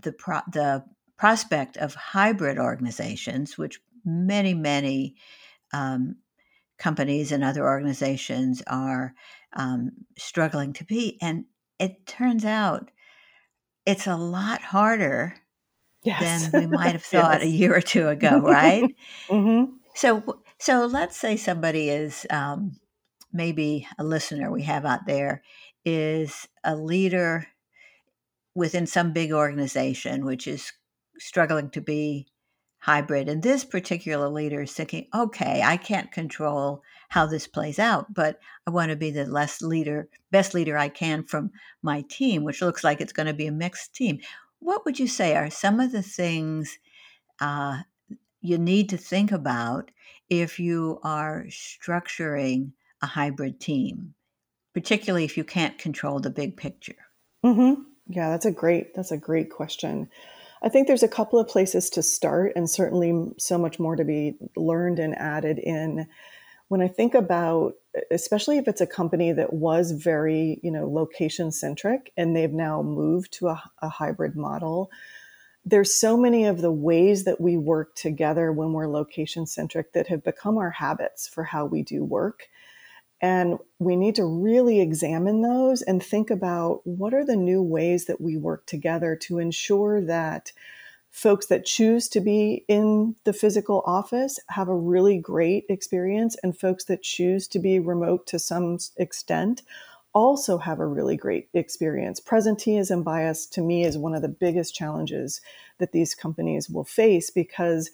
the 0.00 0.12
pro- 0.12 0.40
the 0.52 0.84
prospect 1.16 1.76
of 1.76 1.94
hybrid 1.94 2.58
organizations, 2.58 3.58
which 3.58 3.80
many 4.04 4.54
many 4.54 5.16
um, 5.72 6.16
companies 6.78 7.32
and 7.32 7.42
other 7.42 7.64
organizations 7.64 8.62
are 8.66 9.14
um, 9.54 9.90
struggling 10.16 10.72
to 10.74 10.84
be. 10.84 11.18
And 11.20 11.44
it 11.78 12.06
turns 12.06 12.44
out 12.44 12.90
it's 13.86 14.06
a 14.06 14.16
lot 14.16 14.62
harder 14.62 15.34
yes. 16.04 16.48
than 16.48 16.60
we 16.62 16.66
might 16.66 16.92
have 16.92 17.02
thought 17.04 17.40
yes. 17.40 17.42
a 17.42 17.48
year 17.48 17.74
or 17.74 17.80
two 17.80 18.08
ago, 18.08 18.38
right? 18.44 18.84
mm-hmm. 19.28 19.72
So, 19.94 20.42
so 20.64 20.86
let's 20.86 21.14
say 21.14 21.36
somebody 21.36 21.90
is 21.90 22.26
um, 22.30 22.80
maybe 23.34 23.86
a 23.98 24.02
listener 24.02 24.50
we 24.50 24.62
have 24.62 24.86
out 24.86 25.04
there 25.06 25.42
is 25.84 26.48
a 26.64 26.74
leader 26.74 27.46
within 28.54 28.86
some 28.86 29.12
big 29.12 29.30
organization 29.30 30.24
which 30.24 30.46
is 30.46 30.72
struggling 31.18 31.68
to 31.68 31.82
be 31.82 32.26
hybrid. 32.78 33.28
And 33.28 33.42
this 33.42 33.62
particular 33.62 34.30
leader 34.30 34.62
is 34.62 34.72
thinking, 34.72 35.06
okay, 35.14 35.60
I 35.62 35.76
can't 35.76 36.10
control 36.10 36.82
how 37.10 37.26
this 37.26 37.46
plays 37.46 37.78
out, 37.78 38.14
but 38.14 38.38
I 38.66 38.70
want 38.70 38.88
to 38.88 38.96
be 38.96 39.10
the 39.10 39.26
less 39.26 39.60
leader, 39.60 40.08
best 40.30 40.54
leader 40.54 40.78
I 40.78 40.88
can 40.88 41.24
from 41.24 41.50
my 41.82 42.06
team, 42.08 42.42
which 42.42 42.62
looks 42.62 42.82
like 42.82 43.02
it's 43.02 43.12
going 43.12 43.26
to 43.26 43.34
be 43.34 43.48
a 43.48 43.52
mixed 43.52 43.94
team. 43.94 44.18
What 44.60 44.86
would 44.86 44.98
you 44.98 45.08
say 45.08 45.36
are 45.36 45.50
some 45.50 45.78
of 45.78 45.92
the 45.92 46.00
things 46.00 46.78
uh, 47.38 47.82
you 48.40 48.56
need 48.56 48.88
to 48.88 48.96
think 48.96 49.30
about 49.30 49.90
if 50.28 50.58
you 50.58 51.00
are 51.02 51.44
structuring 51.48 52.72
a 53.02 53.06
hybrid 53.06 53.60
team, 53.60 54.14
particularly 54.72 55.24
if 55.24 55.36
you 55.36 55.44
can't 55.44 55.78
control 55.78 56.20
the 56.20 56.30
big 56.30 56.56
picture? 56.56 56.96
Mm-hmm. 57.44 57.82
Yeah, 58.08 58.30
that's 58.30 58.46
a 58.46 58.52
great 58.52 58.94
that's 58.94 59.12
a 59.12 59.16
great 59.16 59.50
question. 59.50 60.08
I 60.62 60.70
think 60.70 60.86
there's 60.86 61.02
a 61.02 61.08
couple 61.08 61.38
of 61.38 61.48
places 61.48 61.90
to 61.90 62.02
start, 62.02 62.52
and 62.56 62.68
certainly 62.68 63.32
so 63.38 63.58
much 63.58 63.78
more 63.78 63.96
to 63.96 64.04
be 64.04 64.36
learned 64.56 64.98
and 64.98 65.14
added 65.16 65.58
in. 65.58 66.06
When 66.68 66.80
I 66.80 66.88
think 66.88 67.14
about, 67.14 67.74
especially 68.10 68.56
if 68.56 68.66
it's 68.66 68.80
a 68.80 68.86
company 68.86 69.30
that 69.32 69.52
was 69.52 69.92
very, 69.92 70.60
you 70.62 70.70
know, 70.70 70.90
location 70.90 71.52
centric 71.52 72.10
and 72.16 72.34
they've 72.34 72.50
now 72.50 72.80
moved 72.82 73.34
to 73.34 73.48
a, 73.48 73.62
a 73.82 73.90
hybrid 73.90 74.34
model, 74.34 74.90
there's 75.64 75.94
so 75.94 76.16
many 76.16 76.44
of 76.44 76.60
the 76.60 76.72
ways 76.72 77.24
that 77.24 77.40
we 77.40 77.56
work 77.56 77.94
together 77.94 78.52
when 78.52 78.72
we're 78.72 78.88
location 78.88 79.46
centric 79.46 79.92
that 79.92 80.08
have 80.08 80.22
become 80.22 80.58
our 80.58 80.70
habits 80.70 81.26
for 81.26 81.44
how 81.44 81.64
we 81.64 81.82
do 81.82 82.04
work. 82.04 82.48
And 83.20 83.58
we 83.78 83.96
need 83.96 84.16
to 84.16 84.24
really 84.24 84.80
examine 84.80 85.40
those 85.40 85.80
and 85.80 86.02
think 86.02 86.30
about 86.30 86.86
what 86.86 87.14
are 87.14 87.24
the 87.24 87.36
new 87.36 87.62
ways 87.62 88.04
that 88.04 88.20
we 88.20 88.36
work 88.36 88.66
together 88.66 89.16
to 89.22 89.38
ensure 89.38 90.02
that 90.02 90.52
folks 91.10 91.46
that 91.46 91.64
choose 91.64 92.08
to 92.08 92.20
be 92.20 92.64
in 92.68 93.14
the 93.24 93.32
physical 93.32 93.82
office 93.86 94.38
have 94.48 94.68
a 94.68 94.74
really 94.74 95.16
great 95.16 95.64
experience, 95.68 96.36
and 96.42 96.58
folks 96.58 96.84
that 96.84 97.02
choose 97.02 97.48
to 97.48 97.58
be 97.58 97.78
remote 97.78 98.26
to 98.26 98.38
some 98.38 98.76
extent 98.96 99.62
also 100.14 100.58
have 100.58 100.80
a 100.80 100.86
really 100.86 101.16
great 101.16 101.48
experience. 101.54 102.20
Presenteeism 102.20 103.02
bias 103.02 103.46
to 103.46 103.60
me 103.60 103.84
is 103.84 103.98
one 103.98 104.14
of 104.14 104.22
the 104.22 104.28
biggest 104.28 104.74
challenges 104.74 105.40
that 105.78 105.92
these 105.92 106.14
companies 106.14 106.70
will 106.70 106.84
face 106.84 107.30
because 107.30 107.90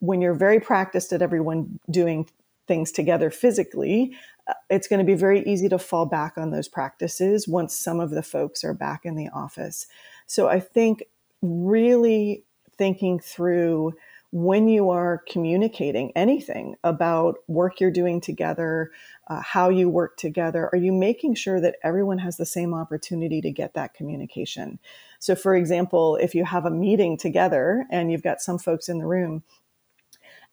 when 0.00 0.20
you're 0.20 0.34
very 0.34 0.60
practiced 0.60 1.12
at 1.12 1.22
everyone 1.22 1.78
doing 1.90 2.28
things 2.68 2.92
together 2.92 3.30
physically, 3.30 4.14
uh, 4.48 4.54
it's 4.68 4.88
going 4.88 4.98
to 4.98 5.04
be 5.04 5.14
very 5.14 5.42
easy 5.44 5.68
to 5.68 5.78
fall 5.78 6.06
back 6.06 6.34
on 6.36 6.50
those 6.50 6.68
practices 6.68 7.48
once 7.48 7.74
some 7.74 8.00
of 8.00 8.10
the 8.10 8.22
folks 8.22 8.64
are 8.64 8.74
back 8.74 9.04
in 9.04 9.16
the 9.16 9.28
office. 9.30 9.86
So 10.26 10.48
I 10.48 10.60
think 10.60 11.04
really 11.40 12.44
thinking 12.76 13.18
through 13.18 13.94
when 14.32 14.66
you 14.66 14.88
are 14.88 15.22
communicating 15.28 16.10
anything 16.16 16.74
about 16.84 17.36
work 17.48 17.80
you're 17.80 17.90
doing 17.90 18.20
together, 18.20 18.90
uh, 19.32 19.40
how 19.40 19.70
you 19.70 19.88
work 19.88 20.16
together, 20.16 20.68
are 20.72 20.78
you 20.78 20.92
making 20.92 21.34
sure 21.34 21.60
that 21.60 21.76
everyone 21.82 22.18
has 22.18 22.36
the 22.36 22.44
same 22.44 22.74
opportunity 22.74 23.40
to 23.40 23.50
get 23.50 23.72
that 23.72 23.94
communication? 23.94 24.78
So, 25.18 25.34
for 25.34 25.54
example, 25.54 26.16
if 26.16 26.34
you 26.34 26.44
have 26.44 26.66
a 26.66 26.70
meeting 26.70 27.16
together 27.16 27.86
and 27.90 28.12
you've 28.12 28.22
got 28.22 28.42
some 28.42 28.58
folks 28.58 28.88
in 28.88 28.98
the 28.98 29.06
room 29.06 29.42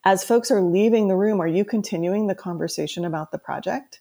as 0.04 0.24
folks 0.24 0.50
are 0.50 0.62
leaving 0.62 1.08
the 1.08 1.16
room, 1.16 1.40
are 1.40 1.48
you 1.48 1.64
continuing 1.64 2.26
the 2.26 2.34
conversation 2.34 3.04
about 3.04 3.32
the 3.32 3.38
project? 3.38 4.00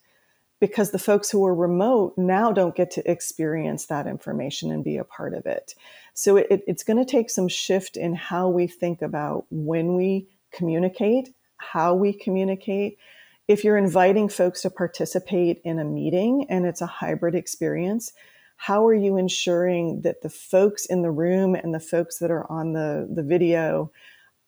Because 0.62 0.92
the 0.92 1.00
folks 1.00 1.30
who 1.30 1.46
are 1.46 1.56
remote 1.56 2.14
now 2.18 2.54
don't 2.54 2.76
get 2.76 2.92
to 2.92 3.12
experience 3.12 3.86
that 3.88 4.08
information 4.08 4.72
and 4.72 4.84
be 4.84 4.96
a 4.96 5.04
part 5.04 5.34
of 5.34 5.46
it. 5.46 5.76
So 6.14 6.38
it, 6.38 6.64
it's 6.68 6.84
going 6.84 7.04
to 7.04 7.12
take 7.12 7.30
some 7.30 7.50
shift 7.50 7.98
in 7.98 8.16
how 8.16 8.48
we 8.48 8.68
think 8.68 9.02
about 9.02 9.46
when 9.52 9.96
we 9.96 10.28
communicate, 10.52 11.34
how 11.58 11.96
we 11.96 12.14
communicate. 12.14 12.98
If 13.50 13.64
you're 13.64 13.78
inviting 13.78 14.30
folks 14.30 14.62
to 14.62 14.70
participate 14.70 15.60
in 15.64 15.80
a 15.80 15.84
meeting 15.84 16.46
and 16.52 16.68
it's 16.68 16.82
a 16.82 16.86
hybrid 16.86 17.34
experience, 17.34 18.14
how 18.58 18.86
are 18.86 18.94
you 18.94 19.18
ensuring 19.18 20.04
that 20.04 20.22
the 20.22 20.30
folks 20.30 20.86
in 20.86 21.02
the 21.02 21.10
room 21.10 21.56
and 21.56 21.74
the 21.74 21.80
folks 21.80 22.20
that 22.20 22.30
are 22.30 22.46
on 22.52 22.74
the, 22.74 23.10
the 23.12 23.24
video 23.24 23.92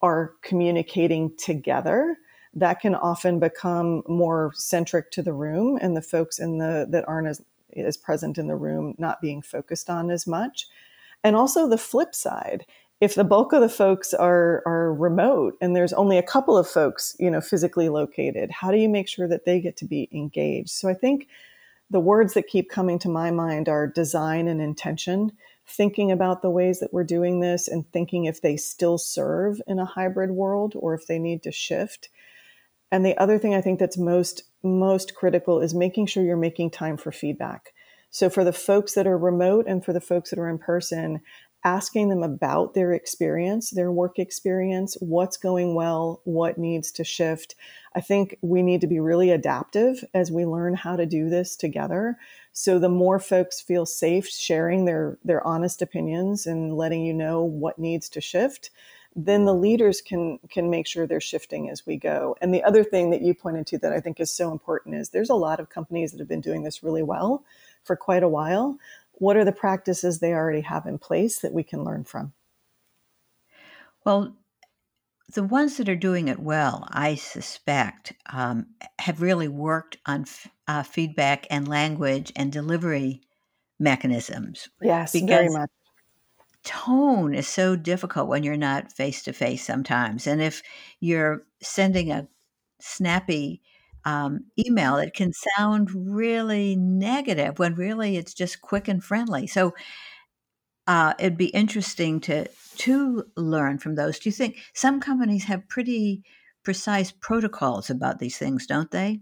are 0.04 0.36
communicating 0.44 1.36
together? 1.36 2.16
That 2.54 2.80
can 2.80 2.94
often 2.94 3.40
become 3.40 4.04
more 4.08 4.52
centric 4.54 5.10
to 5.14 5.24
the 5.24 5.34
room 5.34 5.80
and 5.82 5.98
the 5.98 6.04
folks 6.04 6.38
in 6.38 6.60
the 6.60 6.86
that 6.92 7.08
aren't 7.08 7.28
as, 7.28 7.42
as 7.76 7.98
present 7.98 8.38
in 8.38 8.46
the 8.46 8.56
room 8.56 8.94
not 9.00 9.20
being 9.20 9.42
focused 9.42 9.90
on 9.90 10.12
as 10.12 10.28
much. 10.28 10.68
And 11.24 11.36
also 11.36 11.68
the 11.68 11.80
flip 11.80 12.14
side 12.14 12.68
if 13.02 13.16
the 13.16 13.24
bulk 13.24 13.52
of 13.52 13.62
the 13.62 13.70
folks 13.70 14.14
are 14.14 14.62
are 14.66 14.94
remote 14.94 15.58
and 15.60 15.76
there's 15.76 15.92
only 15.94 16.18
a 16.18 16.24
couple 16.24 16.58
of 16.58 16.70
folks 16.70 17.16
you 17.20 17.30
know 17.30 17.42
physically 17.42 17.90
located 17.90 18.52
how 18.52 18.72
do 18.72 18.78
you 18.78 18.88
make 18.88 19.08
sure 19.08 19.28
that 19.28 19.44
they 19.44 19.60
get 19.60 19.76
to 19.78 19.86
be 19.86 20.08
engaged? 20.14 20.70
So 20.70 20.88
i 20.88 20.94
think 20.94 21.28
the 21.90 22.00
words 22.00 22.36
that 22.36 22.48
keep 22.48 22.70
coming 22.70 23.00
to 23.00 23.10
my 23.10 23.32
mind 23.32 23.68
are 23.68 23.86
design 23.86 24.48
and 24.48 24.62
intention 24.62 25.34
thinking 25.68 26.12
about 26.12 26.42
the 26.42 26.50
ways 26.50 26.80
that 26.80 26.94
we're 26.94 27.04
doing 27.04 27.40
this 27.40 27.68
and 27.68 27.90
thinking 27.92 28.26
if 28.26 28.42
they 28.42 28.58
still 28.58 28.98
serve 28.98 29.62
in 29.68 29.80
a 29.80 29.86
hybrid 29.86 30.32
world 30.32 30.74
or 30.78 30.94
if 30.94 31.08
they 31.08 31.20
need 31.20 31.44
to 31.44 31.52
shift. 31.52 32.10
And 32.92 33.06
the 33.06 33.18
other 33.18 33.38
thing 33.38 33.56
i 33.56 33.62
think 33.62 33.80
that's 33.80 33.98
most 33.98 34.44
most 34.64 35.16
critical 35.16 35.60
is 35.60 35.74
making 35.74 36.06
sure 36.06 36.24
you're 36.24 36.38
making 36.38 36.70
time 36.70 36.98
for 36.98 37.12
feedback. 37.12 37.74
So 38.12 38.30
for 38.30 38.44
the 38.44 38.54
folks 38.54 38.94
that 38.94 39.08
are 39.08 39.18
remote 39.18 39.66
and 39.68 39.84
for 39.84 39.94
the 39.94 40.02
folks 40.02 40.30
that 40.30 40.40
are 40.40 40.50
in 40.50 40.60
person 40.60 41.22
asking 41.64 42.10
them 42.10 42.24
about 42.24 42.74
their 42.74 42.92
experience, 42.94 43.70
their 43.70 43.92
work 43.92 44.18
experience, 44.18 44.96
what's 45.00 45.38
going 45.38 45.76
well, 45.76 46.22
what 46.24 46.58
needs 46.58 46.92
to 46.92 47.04
shift. 47.04 47.56
I 47.96 48.02
think 48.02 48.38
we 48.42 48.64
need 48.64 48.82
to 48.82 48.88
be 48.88 49.00
really 49.00 49.30
adaptive 49.30 50.04
as 50.14 50.32
we 50.32 50.46
learn 50.46 50.76
how 50.76 50.96
to 50.96 51.06
do 51.06 51.30
this 51.30 51.56
together. 51.56 52.18
So 52.54 52.80
the 52.80 52.90
more 52.90 53.20
folks 53.20 53.62
feel 53.62 53.86
safe 53.86 54.28
sharing 54.28 54.86
their 54.86 55.18
their 55.24 55.46
honest 55.46 55.82
opinions 55.82 56.46
and 56.46 56.76
letting 56.76 57.06
you 57.06 57.14
know 57.14 57.44
what 57.44 57.80
needs 57.80 58.10
to 58.10 58.22
shift, 58.22 58.72
then 59.16 59.46
the 59.46 59.54
leaders 59.54 60.02
can 60.02 60.40
can 60.50 60.70
make 60.70 60.88
sure 60.88 61.06
they're 61.06 61.22
shifting 61.22 61.70
as 61.70 61.86
we 61.86 61.98
go. 61.98 62.36
And 62.42 62.54
the 62.54 62.64
other 62.64 62.84
thing 62.84 63.10
that 63.12 63.22
you 63.22 63.34
pointed 63.34 63.68
to 63.68 63.78
that 63.80 63.94
I 63.94 64.00
think 64.00 64.20
is 64.20 64.32
so 64.32 64.52
important 64.52 64.96
is 64.96 65.10
there's 65.10 65.30
a 65.30 65.36
lot 65.36 65.60
of 65.60 65.70
companies 65.70 66.12
that 66.12 66.20
have 66.20 66.30
been 66.30 66.42
doing 66.42 66.64
this 66.64 66.84
really 66.84 67.04
well 67.04 67.44
for 67.84 67.96
quite 67.96 68.24
a 68.24 68.30
while 68.30 68.78
what 69.22 69.38
are 69.38 69.46
the 69.46 69.52
practices 69.52 70.18
they 70.20 70.34
already 70.34 70.62
have 70.62 70.88
in 70.88 70.98
place 70.98 71.42
that 71.42 71.54
we 71.54 71.62
can 71.62 71.84
learn 71.84 72.04
from? 72.04 72.34
Well, 74.04 74.36
the 75.34 75.44
ones 75.44 75.78
that 75.78 75.88
are 75.88 75.96
doing 75.96 76.28
it 76.28 76.40
well, 76.40 76.88
I 76.90 77.14
suspect, 77.14 78.14
um, 78.34 78.66
have 78.98 79.22
really 79.22 79.48
worked 79.48 79.98
on 80.08 80.22
f- 80.22 80.48
uh, 80.68 80.82
feedback 80.82 81.46
and 81.52 81.68
language 81.68 82.32
and 82.36 82.52
delivery 82.52 83.22
mechanisms. 83.80 84.70
Yes, 84.82 85.22
very 85.22 85.50
much. 85.50 85.70
Tone 86.64 87.36
is 87.36 87.48
so 87.48 87.76
difficult 87.76 88.28
when 88.28 88.42
you're 88.42 88.58
not 88.58 88.92
face 88.92 89.22
to 89.24 89.34
face 89.34 89.64
sometimes. 89.64 90.26
And 90.26 90.42
if 90.42 90.64
you're 91.00 91.46
sending 91.62 92.12
a 92.12 92.28
snappy 92.80 93.62
um, 94.06 94.46
email, 94.58 94.98
it 94.98 95.14
can 95.14 95.32
sound 95.56 95.90
really 95.94 96.76
negative 96.76 97.60
when 97.60 97.76
really 97.76 98.18
it's 98.18 98.34
just 98.34 98.62
quick 98.62 98.88
and 98.88 99.04
friendly. 99.04 99.48
So 99.48 99.74
uh, 100.88 101.14
it'd 101.20 101.38
be 101.38 101.48
interesting 101.48 102.20
to 102.22 102.48
to 102.78 103.24
learn 103.38 103.78
from 103.78 103.96
those. 103.96 104.20
Do 104.20 104.30
you 104.30 104.34
think 104.34 104.58
some 104.74 105.00
companies 105.00 105.44
have 105.46 105.68
pretty 105.68 106.24
precise 106.64 107.12
protocols 107.12 107.90
about 107.90 108.20
these 108.20 108.38
things, 108.38 108.66
don't 108.66 108.92
they? 108.92 109.20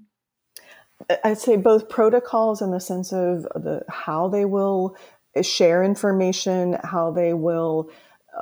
I'd 1.23 1.37
say 1.37 1.55
both 1.57 1.89
protocols 1.89 2.61
in 2.61 2.71
the 2.71 2.79
sense 2.79 3.11
of 3.11 3.43
the 3.43 3.83
how 3.89 4.27
they 4.27 4.45
will 4.45 4.95
uh, 5.35 5.41
share 5.41 5.83
information, 5.83 6.77
how 6.83 7.11
they 7.11 7.33
will 7.33 7.89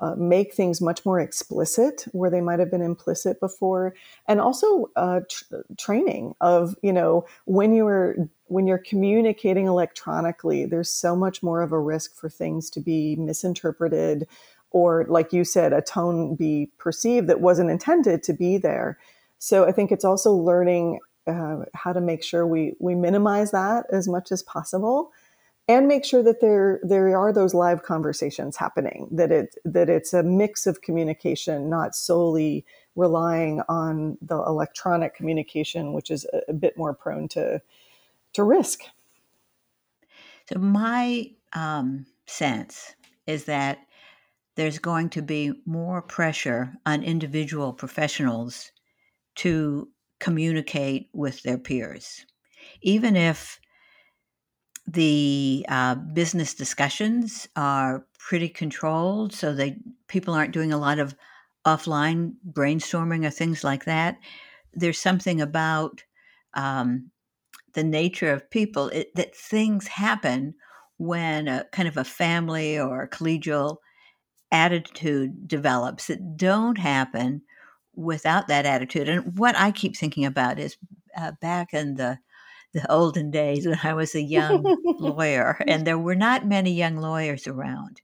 uh, 0.01 0.15
make 0.15 0.53
things 0.53 0.81
much 0.81 1.05
more 1.05 1.19
explicit 1.19 2.05
where 2.11 2.29
they 2.29 2.41
might 2.41 2.59
have 2.59 2.69
been 2.69 2.81
implicit 2.81 3.39
before. 3.39 3.95
And 4.27 4.39
also 4.39 4.89
uh, 4.95 5.21
tr- 5.29 5.55
training 5.77 6.35
of 6.41 6.75
you 6.81 6.93
know 6.93 7.25
when 7.45 7.73
you're 7.73 8.15
when 8.45 8.67
you're 8.67 8.77
communicating 8.77 9.65
electronically 9.65 10.65
there's 10.65 10.89
so 10.89 11.15
much 11.15 11.43
more 11.43 11.61
of 11.61 11.71
a 11.71 11.79
risk 11.79 12.15
for 12.15 12.29
things 12.29 12.69
to 12.69 12.79
be 12.79 13.15
misinterpreted 13.17 14.27
or 14.71 15.05
like 15.09 15.33
you 15.33 15.43
said 15.43 15.73
a 15.73 15.81
tone 15.81 16.35
be 16.35 16.69
perceived 16.77 17.27
that 17.27 17.41
wasn't 17.41 17.69
intended 17.69 18.23
to 18.23 18.33
be 18.33 18.57
there. 18.57 18.97
So 19.39 19.65
i 19.65 19.71
think 19.71 19.91
it's 19.91 20.05
also 20.05 20.31
learning 20.31 20.99
uh, 21.27 21.63
how 21.73 21.91
to 21.91 22.01
make 22.01 22.23
sure 22.23 22.47
we 22.47 22.73
we 22.79 22.95
minimize 22.95 23.51
that 23.51 23.85
as 23.91 24.07
much 24.07 24.31
as 24.31 24.43
possible 24.43 25.11
and 25.67 25.87
make 25.87 26.05
sure 26.05 26.23
that 26.23 26.41
there 26.41 26.79
there 26.83 27.17
are 27.17 27.33
those 27.33 27.53
live 27.53 27.83
conversations 27.83 28.55
happening 28.55 29.07
that 29.11 29.31
it 29.31 29.55
that 29.65 29.89
it's 29.89 30.13
a 30.13 30.23
mix 30.23 30.65
of 30.67 30.81
communication 30.81 31.69
not 31.69 31.95
solely 31.95 32.65
relying 32.95 33.61
on 33.69 34.17
the 34.21 34.35
electronic 34.35 35.13
communication 35.13 35.93
which 35.93 36.09
is 36.09 36.25
a, 36.33 36.41
a 36.49 36.53
bit 36.53 36.77
more 36.77 36.93
prone 36.93 37.27
to 37.27 37.61
to 38.33 38.43
risk. 38.43 38.83
So 40.47 40.59
my 40.59 41.31
um, 41.53 42.05
sense 42.27 42.93
is 43.25 43.45
that 43.45 43.79
there's 44.55 44.79
going 44.79 45.09
to 45.09 45.21
be 45.21 45.53
more 45.65 46.01
pressure 46.01 46.73
on 46.85 47.03
individual 47.03 47.73
professionals 47.73 48.71
to 49.35 49.89
communicate 50.19 51.09
with 51.13 51.41
their 51.43 51.57
peers. 51.57 52.25
Even 52.81 53.15
if 53.15 53.59
the 54.87 55.65
uh, 55.69 55.95
business 55.95 56.53
discussions 56.53 57.47
are 57.55 58.05
pretty 58.19 58.49
controlled, 58.49 59.33
so 59.33 59.53
they 59.53 59.77
people 60.07 60.33
aren't 60.33 60.53
doing 60.53 60.71
a 60.71 60.77
lot 60.77 60.99
of 60.99 61.15
offline 61.65 62.33
brainstorming 62.51 63.25
or 63.25 63.29
things 63.29 63.63
like 63.63 63.85
that. 63.85 64.17
There's 64.73 64.99
something 64.99 65.41
about 65.41 66.03
um, 66.53 67.11
the 67.73 67.83
nature 67.83 68.31
of 68.31 68.49
people 68.49 68.89
it, 68.89 69.13
that 69.15 69.35
things 69.35 69.87
happen 69.87 70.55
when 70.97 71.47
a 71.47 71.65
kind 71.71 71.87
of 71.87 71.97
a 71.97 72.03
family 72.03 72.79
or 72.79 73.03
a 73.03 73.09
collegial 73.09 73.77
attitude 74.51 75.47
develops 75.47 76.07
that 76.07 76.37
don't 76.37 76.77
happen 76.77 77.41
without 77.95 78.47
that 78.47 78.65
attitude. 78.65 79.09
And 79.09 79.37
what 79.37 79.57
I 79.57 79.71
keep 79.71 79.97
thinking 79.97 80.25
about 80.25 80.59
is 80.59 80.77
uh, 81.17 81.33
back 81.41 81.73
in 81.73 81.95
the 81.95 82.19
the 82.77 82.91
olden 82.91 83.31
days 83.31 83.65
when 83.65 83.79
I 83.83 83.93
was 83.93 84.13
a 84.13 84.21
young 84.21 84.63
lawyer, 84.99 85.57
and 85.67 85.85
there 85.85 85.97
were 85.97 86.15
not 86.15 86.45
many 86.45 86.71
young 86.71 86.97
lawyers 86.97 87.47
around. 87.47 88.01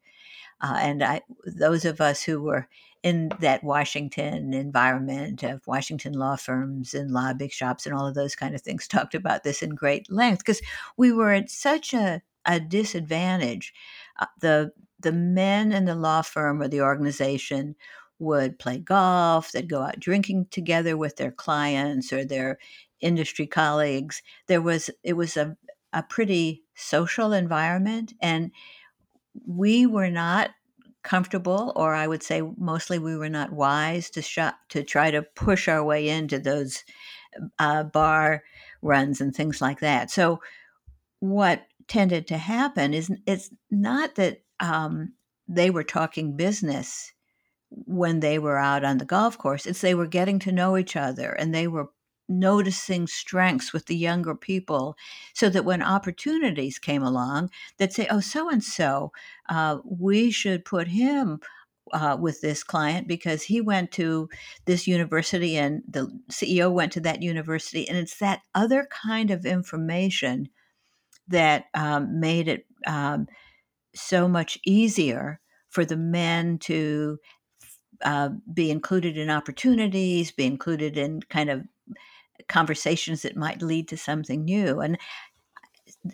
Uh, 0.62 0.78
and 0.80 1.04
I, 1.04 1.22
those 1.46 1.86
of 1.86 2.02
us 2.02 2.24
who 2.24 2.42
were 2.42 2.68
in 3.04 3.32
that 3.40 3.64
Washington 3.64 4.54
environment 4.54 5.44
of 5.44 5.68
Washington 5.68 6.14
law 6.14 6.38
firms 6.38 6.96
and 6.96 7.12
lobbying 7.12 7.52
shops 7.52 7.86
and 7.86 7.94
all 7.94 8.08
of 8.08 8.16
those 8.16 8.36
kind 8.36 8.56
of 8.56 8.62
things 8.62 8.88
talked 8.90 9.14
about 9.14 9.44
this 9.44 9.62
in 9.62 9.76
great 9.76 10.12
length 10.12 10.40
because 10.40 10.62
we 10.98 11.12
were 11.12 11.34
at 11.34 11.52
such 11.52 11.94
a, 11.94 12.22
a 12.46 12.60
disadvantage. 12.60 13.74
Uh, 14.20 14.26
the 14.40 14.72
the 15.00 15.12
men 15.12 15.72
in 15.72 15.86
the 15.86 15.96
law 15.96 16.22
firm 16.22 16.62
or 16.62 16.68
the 16.68 16.82
organization 16.82 17.76
would 18.18 18.58
play 18.58 18.78
golf, 18.80 19.52
they'd 19.52 19.70
go 19.70 19.82
out 19.82 20.00
drinking 20.00 20.48
together 20.50 20.96
with 20.96 21.18
their 21.18 21.32
clients 21.32 22.14
or 22.14 22.24
their 22.26 22.58
industry 23.04 23.46
colleagues. 23.46 24.22
There 24.48 24.62
was 24.62 24.90
it 25.04 25.14
was 25.14 25.38
a, 25.38 25.56
a 25.92 26.04
pretty 26.04 26.64
social 26.76 27.34
environment, 27.34 28.14
and 28.22 28.52
we 29.46 29.86
were 29.86 30.10
not 30.10 30.52
comfortable, 31.04 31.74
or 31.76 31.94
I 31.94 32.08
would 32.08 32.24
say 32.24 32.42
mostly 32.58 32.98
we 32.98 33.18
were 33.18 33.30
not 33.30 33.52
wise 33.52 34.10
to 34.12 34.22
shop 34.22 34.56
to 34.70 34.84
try 34.84 35.12
to 35.12 35.22
push 35.22 35.68
our 35.68 35.84
way 35.84 36.10
into 36.10 36.40
those 36.40 36.84
uh, 37.60 37.84
bar 37.84 38.44
runs 38.82 39.22
and 39.22 39.36
things 39.36 39.62
like 39.62 39.80
that. 39.82 40.10
So 40.10 40.42
what 41.20 41.66
tended 41.88 42.28
to 42.28 42.38
happen 42.38 42.94
is 42.94 43.12
it's 43.26 43.50
not 43.70 44.16
that 44.16 44.42
um, 44.60 45.14
they 45.48 45.70
were 45.70 45.84
talking 45.84 46.38
business 46.38 47.12
when 47.70 48.20
they 48.20 48.40
were 48.40 48.58
out 48.58 48.84
on 48.84 48.98
the 48.98 49.06
golf 49.06 49.38
course. 49.38 49.66
It's 49.66 49.82
they 49.82 49.96
were 49.96 50.08
getting 50.08 50.40
to 50.40 50.52
know 50.52 50.78
each 50.78 50.96
other 50.96 51.32
and 51.32 51.54
they 51.54 51.68
were 51.68 51.90
noticing 52.40 53.08
strengths 53.08 53.74
with 53.74 53.86
the 53.86 53.96
younger 53.96 54.36
people 54.36 54.96
so 55.34 55.50
that 55.50 55.66
when 55.66 55.82
opportunities 55.82 56.80
came 56.80 57.04
along 57.04 57.50
they'd 57.78 57.94
say 57.94 58.08
oh 58.10 58.20
so 58.20 58.50
and 58.50 58.64
so 58.64 59.12
we 59.86 60.32
should 60.32 60.66
put 60.66 60.88
him 60.88 61.40
uh, 61.92 62.18
with 62.20 62.42
this 62.42 62.64
client 62.64 63.08
because 63.08 63.44
he 63.44 63.60
went 63.62 63.92
to 63.92 64.30
this 64.66 64.88
university 64.88 65.58
and 65.58 65.84
the 65.88 66.08
ceo 66.32 66.72
went 66.72 66.92
to 66.92 67.00
that 67.02 67.22
university 67.22 67.88
and 67.88 67.98
it's 67.98 68.18
that 68.20 68.42
other 68.56 68.88
kind 68.90 69.30
of 69.32 69.46
information 69.46 70.48
that 71.28 71.66
um, 71.74 72.20
made 72.20 72.48
it 72.48 72.66
um, 72.88 73.28
so 73.96 74.28
much 74.28 74.58
easier 74.66 75.40
for 75.70 75.86
the 75.86 75.98
men 75.98 76.58
to 76.60 77.18
uh, 78.04 78.30
be 78.54 78.70
included 78.70 79.18
in 79.18 79.30
opportunities, 79.30 80.32
be 80.32 80.46
included 80.46 80.98
in 80.98 81.22
kind 81.22 81.50
of 81.50 81.64
conversations 82.48 83.22
that 83.22 83.36
might 83.36 83.62
lead 83.62 83.88
to 83.90 83.98
something 83.98 84.44
new. 84.44 84.80
And 84.80 84.98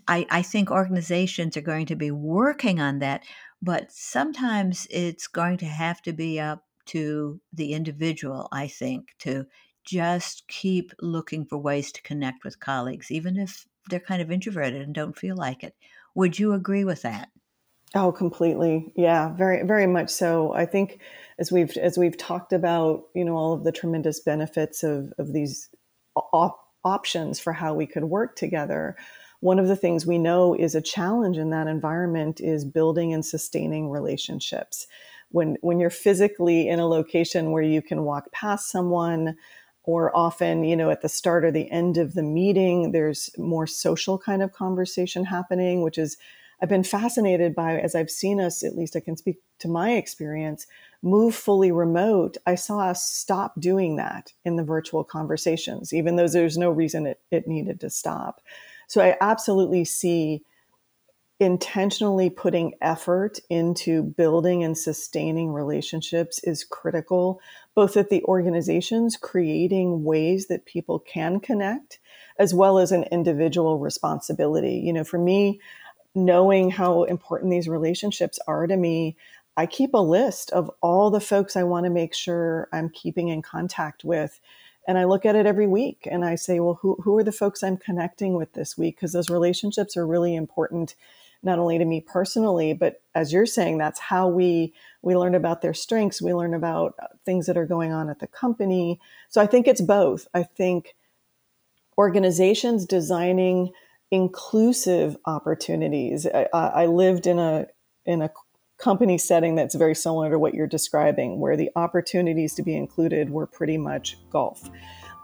I, 0.07 0.25
I 0.29 0.41
think 0.41 0.71
organizations 0.71 1.57
are 1.57 1.61
going 1.61 1.85
to 1.87 1.95
be 1.95 2.11
working 2.11 2.79
on 2.79 2.99
that, 2.99 3.23
but 3.61 3.91
sometimes 3.91 4.87
it's 4.89 5.27
going 5.27 5.57
to 5.57 5.65
have 5.65 6.01
to 6.03 6.13
be 6.13 6.39
up 6.39 6.63
to 6.87 7.39
the 7.53 7.73
individual, 7.73 8.47
I 8.51 8.67
think, 8.67 9.09
to 9.19 9.45
just 9.83 10.47
keep 10.47 10.91
looking 11.01 11.45
for 11.45 11.57
ways 11.57 11.91
to 11.93 12.01
connect 12.01 12.43
with 12.43 12.59
colleagues, 12.59 13.11
even 13.11 13.37
if 13.37 13.65
they're 13.89 13.99
kind 13.99 14.21
of 14.21 14.31
introverted 14.31 14.81
and 14.81 14.93
don't 14.93 15.17
feel 15.17 15.35
like 15.35 15.63
it. 15.63 15.75
Would 16.15 16.37
you 16.37 16.53
agree 16.53 16.83
with 16.83 17.01
that? 17.03 17.29
Oh, 17.95 18.11
completely. 18.11 18.93
Yeah, 18.95 19.33
very, 19.33 19.65
very 19.65 19.87
much 19.87 20.09
so. 20.09 20.53
I 20.53 20.65
think 20.65 20.99
as 21.39 21.51
we've 21.51 21.75
as 21.77 21.97
we've 21.97 22.17
talked 22.17 22.53
about, 22.53 23.05
you 23.15 23.25
know, 23.25 23.35
all 23.35 23.53
of 23.53 23.63
the 23.63 23.71
tremendous 23.71 24.19
benefits 24.19 24.83
of 24.83 25.11
of 25.17 25.33
these 25.33 25.69
op- 26.33 26.59
options 26.83 27.39
for 27.39 27.53
how 27.53 27.73
we 27.73 27.85
could 27.85 28.05
work 28.05 28.35
together. 28.35 28.95
One 29.41 29.59
of 29.59 29.67
the 29.67 29.75
things 29.75 30.05
we 30.05 30.17
know 30.17 30.53
is 30.53 30.75
a 30.75 30.81
challenge 30.81 31.37
in 31.37 31.49
that 31.51 31.67
environment 31.67 32.41
is 32.41 32.65
building 32.65 33.13
and 33.13 33.25
sustaining 33.25 33.89
relationships. 33.89 34.87
When 35.31 35.57
when 35.61 35.79
you're 35.79 35.89
physically 35.89 36.67
in 36.67 36.79
a 36.79 36.87
location 36.87 37.51
where 37.51 37.63
you 37.63 37.81
can 37.81 38.03
walk 38.03 38.31
past 38.31 38.69
someone, 38.69 39.37
or 39.83 40.15
often, 40.15 40.63
you 40.63 40.75
know, 40.75 40.91
at 40.91 41.01
the 41.01 41.09
start 41.09 41.43
or 41.43 41.51
the 41.51 41.69
end 41.71 41.97
of 41.97 42.13
the 42.13 42.23
meeting, 42.23 42.91
there's 42.91 43.29
more 43.37 43.65
social 43.65 44.19
kind 44.19 44.43
of 44.43 44.53
conversation 44.53 45.25
happening, 45.25 45.81
which 45.81 45.97
is 45.97 46.17
I've 46.61 46.69
been 46.69 46.83
fascinated 46.83 47.55
by 47.55 47.79
as 47.79 47.95
I've 47.95 48.11
seen 48.11 48.41
us, 48.41 48.63
at 48.63 48.75
least 48.75 48.95
I 48.95 48.99
can 48.99 49.15
speak 49.15 49.37
to 49.59 49.67
my 49.67 49.91
experience, 49.93 50.67
move 51.01 51.35
fully 51.35 51.71
remote. 51.71 52.37
I 52.45 52.55
saw 52.55 52.79
us 52.79 53.03
stop 53.09 53.59
doing 53.59 53.95
that 53.95 54.33
in 54.43 54.55
the 54.57 54.63
virtual 54.63 55.03
conversations, 55.03 55.93
even 55.93 56.15
though 56.15 56.27
there's 56.27 56.57
no 56.57 56.69
reason 56.69 57.05
it, 57.05 57.21
it 57.31 57.47
needed 57.47 57.79
to 57.81 57.89
stop. 57.89 58.41
So 58.87 59.01
I 59.01 59.15
absolutely 59.21 59.85
see 59.85 60.43
intentionally 61.39 62.29
putting 62.29 62.73
effort 62.81 63.39
into 63.49 64.03
building 64.03 64.61
and 64.61 64.77
sustaining 64.77 65.53
relationships 65.53 66.43
is 66.43 66.65
critical, 66.65 67.39
both 67.75 67.95
at 67.95 68.09
the 68.09 68.21
organizations 68.25 69.15
creating 69.15 70.03
ways 70.03 70.47
that 70.47 70.65
people 70.65 70.99
can 70.99 71.39
connect, 71.39 71.99
as 72.39 72.53
well 72.53 72.77
as 72.77 72.91
an 72.91 73.03
individual 73.03 73.79
responsibility. 73.79 74.81
You 74.83 74.91
know, 74.91 75.05
for 75.05 75.17
me, 75.17 75.61
knowing 76.15 76.71
how 76.71 77.03
important 77.03 77.51
these 77.51 77.67
relationships 77.67 78.39
are 78.47 78.67
to 78.67 78.75
me, 78.77 79.15
I 79.57 79.65
keep 79.65 79.93
a 79.93 79.97
list 79.97 80.51
of 80.51 80.71
all 80.81 81.09
the 81.09 81.19
folks 81.19 81.55
I 81.55 81.63
want 81.63 81.85
to 81.85 81.89
make 81.89 82.13
sure 82.13 82.69
I'm 82.71 82.89
keeping 82.89 83.27
in 83.27 83.41
contact 83.41 84.03
with. 84.03 84.39
And 84.87 84.97
I 84.97 85.03
look 85.03 85.25
at 85.25 85.35
it 85.35 85.45
every 85.45 85.67
week 85.67 86.07
and 86.09 86.25
I 86.25 86.35
say, 86.35 86.59
well, 86.59 86.79
who, 86.81 86.95
who 87.03 87.17
are 87.17 87.23
the 87.23 87.31
folks 87.31 87.61
I'm 87.61 87.77
connecting 87.77 88.35
with 88.35 88.53
this 88.53 88.77
week? 88.77 88.95
Because 88.95 89.11
those 89.11 89.29
relationships 89.29 89.97
are 89.97 90.07
really 90.07 90.35
important, 90.35 90.95
not 91.43 91.59
only 91.59 91.77
to 91.77 91.85
me 91.85 92.01
personally, 92.01 92.73
but 92.73 93.01
as 93.13 93.31
you're 93.33 93.45
saying, 93.45 93.77
that's 93.77 93.99
how 93.99 94.27
we 94.27 94.73
we 95.01 95.15
learn 95.15 95.35
about 95.35 95.61
their 95.61 95.73
strengths. 95.73 96.21
We 96.21 96.33
learn 96.33 96.53
about 96.53 96.95
uh, 96.99 97.07
things 97.25 97.45
that 97.45 97.57
are 97.57 97.65
going 97.65 97.93
on 97.93 98.09
at 98.09 98.19
the 98.19 98.27
company. 98.27 98.99
So 99.29 99.41
I 99.41 99.45
think 99.45 99.67
it's 99.67 99.81
both. 99.81 100.27
I 100.33 100.43
think 100.43 100.95
organizations 101.97 102.85
designing 102.85 103.71
inclusive 104.11 105.17
opportunities. 105.25 106.25
I, 106.25 106.47
I, 106.53 106.85
lived 106.87 107.27
in 107.27 107.37
a 107.37 107.67
in 108.05 108.21
a 108.21 108.31
company 108.79 109.17
setting 109.17 109.55
that's 109.55 109.75
very 109.75 109.93
similar 109.93 110.31
to 110.31 110.39
what 110.39 110.53
you're 110.53 110.67
describing, 110.67 111.39
where 111.39 111.55
the 111.55 111.69
opportunities 111.75 112.55
to 112.55 112.63
be 112.63 112.75
included 112.75 113.29
were 113.29 113.45
pretty 113.45 113.77
much 113.77 114.17
golf. 114.29 114.69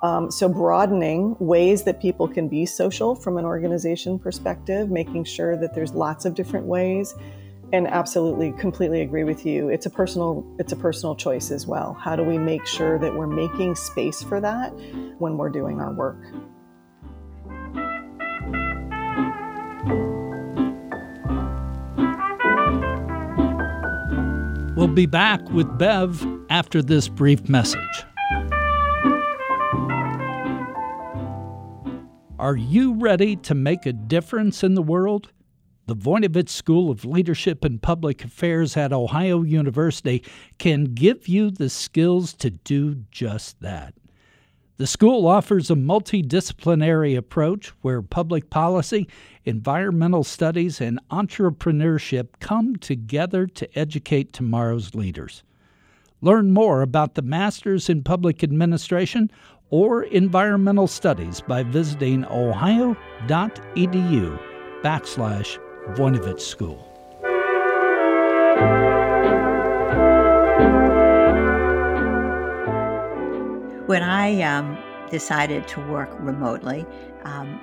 Um, 0.04 0.30
so 0.30 0.48
broadening 0.48 1.36
ways 1.39 1.84
that 1.84 2.00
people 2.02 2.28
can 2.28 2.48
be 2.48 2.65
social 2.65 3.15
from 3.15 3.38
an 3.38 3.45
organization 3.45 4.19
perspective, 4.19 4.91
making 4.91 5.24
sure 5.24 5.58
that 5.58 5.74
there's 5.74 5.93
lots 5.93 6.26
of 6.26 6.36
different 6.36 6.67
ways, 6.67 7.15
and 7.74 7.88
absolutely, 7.88 8.52
completely 8.52 9.02
agree 9.02 9.24
with 9.24 9.45
you. 9.45 9.69
It's 9.69 9.88
a 9.88 9.89
personal 9.89 10.45
it's 10.60 10.74
a 10.74 10.76
personal 10.76 11.15
choice 11.15 11.50
as 11.50 11.65
well. 11.65 11.93
How 11.93 12.15
do 12.15 12.24
we 12.24 12.38
make 12.38 12.67
sure 12.67 13.00
that 13.00 13.15
we're 13.15 13.26
making 13.26 13.76
space 13.76 14.21
for 14.21 14.39
that 14.41 14.69
when 15.17 15.38
we're 15.38 15.50
doing 15.50 15.80
our 15.80 15.93
work? 15.93 16.17
We'll 24.86 24.93
be 24.93 25.08
back 25.08 25.50
with 25.50 25.80
Bev 25.80 26.24
after 26.52 26.84
this 26.84 27.08
brief 27.08 27.50
message. 27.50 28.06
Are 32.38 32.56
you 32.56 32.93
ready 32.93 33.36
to 33.38 33.56
make 33.56 33.88
a 33.88 33.93
difference 33.93 34.63
in 34.63 34.76
the 34.76 34.84
world? 34.84 35.32
The 35.88 35.95
Voinovich 35.95 36.50
School 36.50 36.91
of 36.91 37.04
Leadership 37.04 37.65
and 37.65 37.82
Public 37.82 38.24
Affairs 38.24 38.78
at 38.78 38.93
Ohio 38.93 39.41
University 39.41 40.24
can 40.60 40.84
give 40.93 41.28
you 41.28 41.50
the 41.50 41.71
skills 41.71 42.34
to 42.34 42.52
do 42.52 43.06
just 43.10 43.62
that. 43.62 43.95
The 44.78 44.88
school 44.88 45.26
offers 45.26 45.72
a 45.72 45.76
multidisciplinary 45.76 47.16
approach 47.16 47.70
where 47.82 48.02
public 48.02 48.50
policy, 48.50 49.08
environmental 49.46 50.26
studies, 50.26 50.82
and 50.82 51.00
entrepreneurship 51.10 52.28
come 52.42 52.76
together 52.76 53.48
to 53.48 53.80
educate 53.80 54.34
tomorrow's 54.34 54.94
leaders. 54.94 55.44
Learn 56.22 56.52
more 56.52 56.82
about 56.82 57.14
the 57.14 57.22
Masters 57.22 57.88
in 57.88 58.04
Public 58.04 58.44
Administration 58.44 59.32
or 59.70 60.04
Environmental 60.04 60.88
Studies 60.88 61.40
by 61.40 61.64
visiting 61.64 62.26
ohio.edu 62.26 62.98
backslash 64.84 65.58
Voinovich 65.96 66.42
School. 66.42 66.85
When 73.88 74.02
I 74.02 74.41
um, 74.41 74.80
decided 75.12 75.67
to 75.67 75.80
work 75.80 76.10
remotely 76.19 76.88
um, 77.24 77.62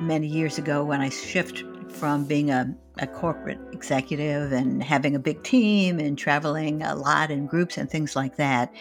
many 0.00 0.26
years 0.26 0.58
ago, 0.58 0.82
when 0.82 1.00
I 1.00 1.08
shifted 1.08 1.92
from 1.92 2.24
being 2.24 2.50
a, 2.50 2.74
a, 2.98 3.06
corporate 3.06 3.60
executive 3.70 4.50
and 4.50 4.82
having 4.82 5.14
a 5.14 5.20
big 5.20 5.44
team 5.44 6.00
and 6.00 6.18
traveling 6.18 6.82
a 6.82 6.96
lot 6.96 7.30
in 7.30 7.46
groups 7.46 7.78
and 7.78 7.88
things 7.88 8.16
like 8.16 8.38
that, 8.38 8.74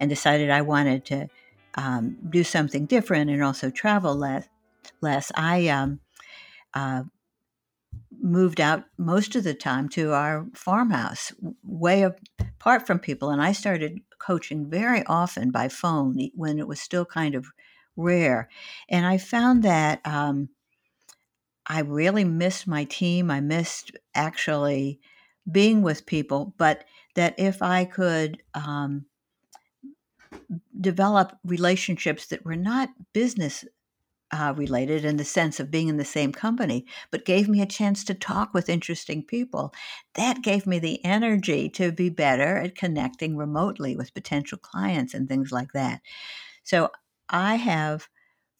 and 0.00 0.08
decided 0.08 0.48
I 0.48 0.62
wanted 0.62 1.04
to 1.06 1.28
um, 1.74 2.16
do 2.30 2.42
something 2.44 2.86
different 2.86 3.28
and 3.28 3.44
also 3.44 3.68
travel 3.68 4.14
less, 4.14 4.48
less 5.02 5.30
I 5.34 5.68
um, 5.68 6.00
uh, 6.72 7.02
moved 8.22 8.60
out 8.60 8.84
most 8.96 9.34
of 9.34 9.44
the 9.44 9.54
time 9.54 9.88
to 9.90 10.12
our 10.12 10.46
farmhouse, 10.54 11.32
way 11.62 12.02
apart 12.02 12.86
from 12.86 12.98
people, 12.98 13.30
and 13.30 13.42
I 13.42 13.52
started 13.52 14.00
coaching 14.18 14.70
very 14.70 15.04
often 15.06 15.50
by 15.50 15.68
phone 15.68 16.16
when 16.34 16.58
it 16.58 16.68
was 16.68 16.80
still 16.80 17.04
kind 17.04 17.34
of 17.34 17.46
rare. 17.96 18.48
And 18.88 19.04
I 19.04 19.18
found 19.18 19.64
that 19.64 20.00
um, 20.06 20.48
I 21.66 21.80
really 21.80 22.24
missed 22.24 22.66
my 22.66 22.84
team. 22.84 23.30
I 23.30 23.40
missed 23.40 23.92
actually 24.14 25.00
being 25.50 25.82
with 25.82 26.06
people, 26.06 26.54
but 26.56 26.84
that 27.14 27.34
if 27.38 27.62
I 27.62 27.84
could 27.84 28.42
um, 28.54 29.06
develop 30.80 31.36
relationships 31.44 32.26
that 32.26 32.44
were 32.44 32.56
not 32.56 32.90
business 33.12 33.64
uh, 34.32 34.54
related 34.56 35.04
in 35.04 35.16
the 35.18 35.24
sense 35.24 35.60
of 35.60 35.70
being 35.70 35.88
in 35.88 35.98
the 35.98 36.04
same 36.04 36.32
company, 36.32 36.86
but 37.10 37.24
gave 37.26 37.48
me 37.48 37.60
a 37.60 37.66
chance 37.66 38.02
to 38.04 38.14
talk 38.14 38.54
with 38.54 38.68
interesting 38.68 39.22
people. 39.22 39.74
That 40.14 40.42
gave 40.42 40.66
me 40.66 40.78
the 40.78 41.04
energy 41.04 41.68
to 41.70 41.92
be 41.92 42.08
better 42.08 42.56
at 42.58 42.74
connecting 42.76 43.36
remotely 43.36 43.96
with 43.96 44.14
potential 44.14 44.58
clients 44.58 45.14
and 45.14 45.28
things 45.28 45.52
like 45.52 45.72
that. 45.72 46.00
So 46.64 46.90
I 47.28 47.56
have, 47.56 48.08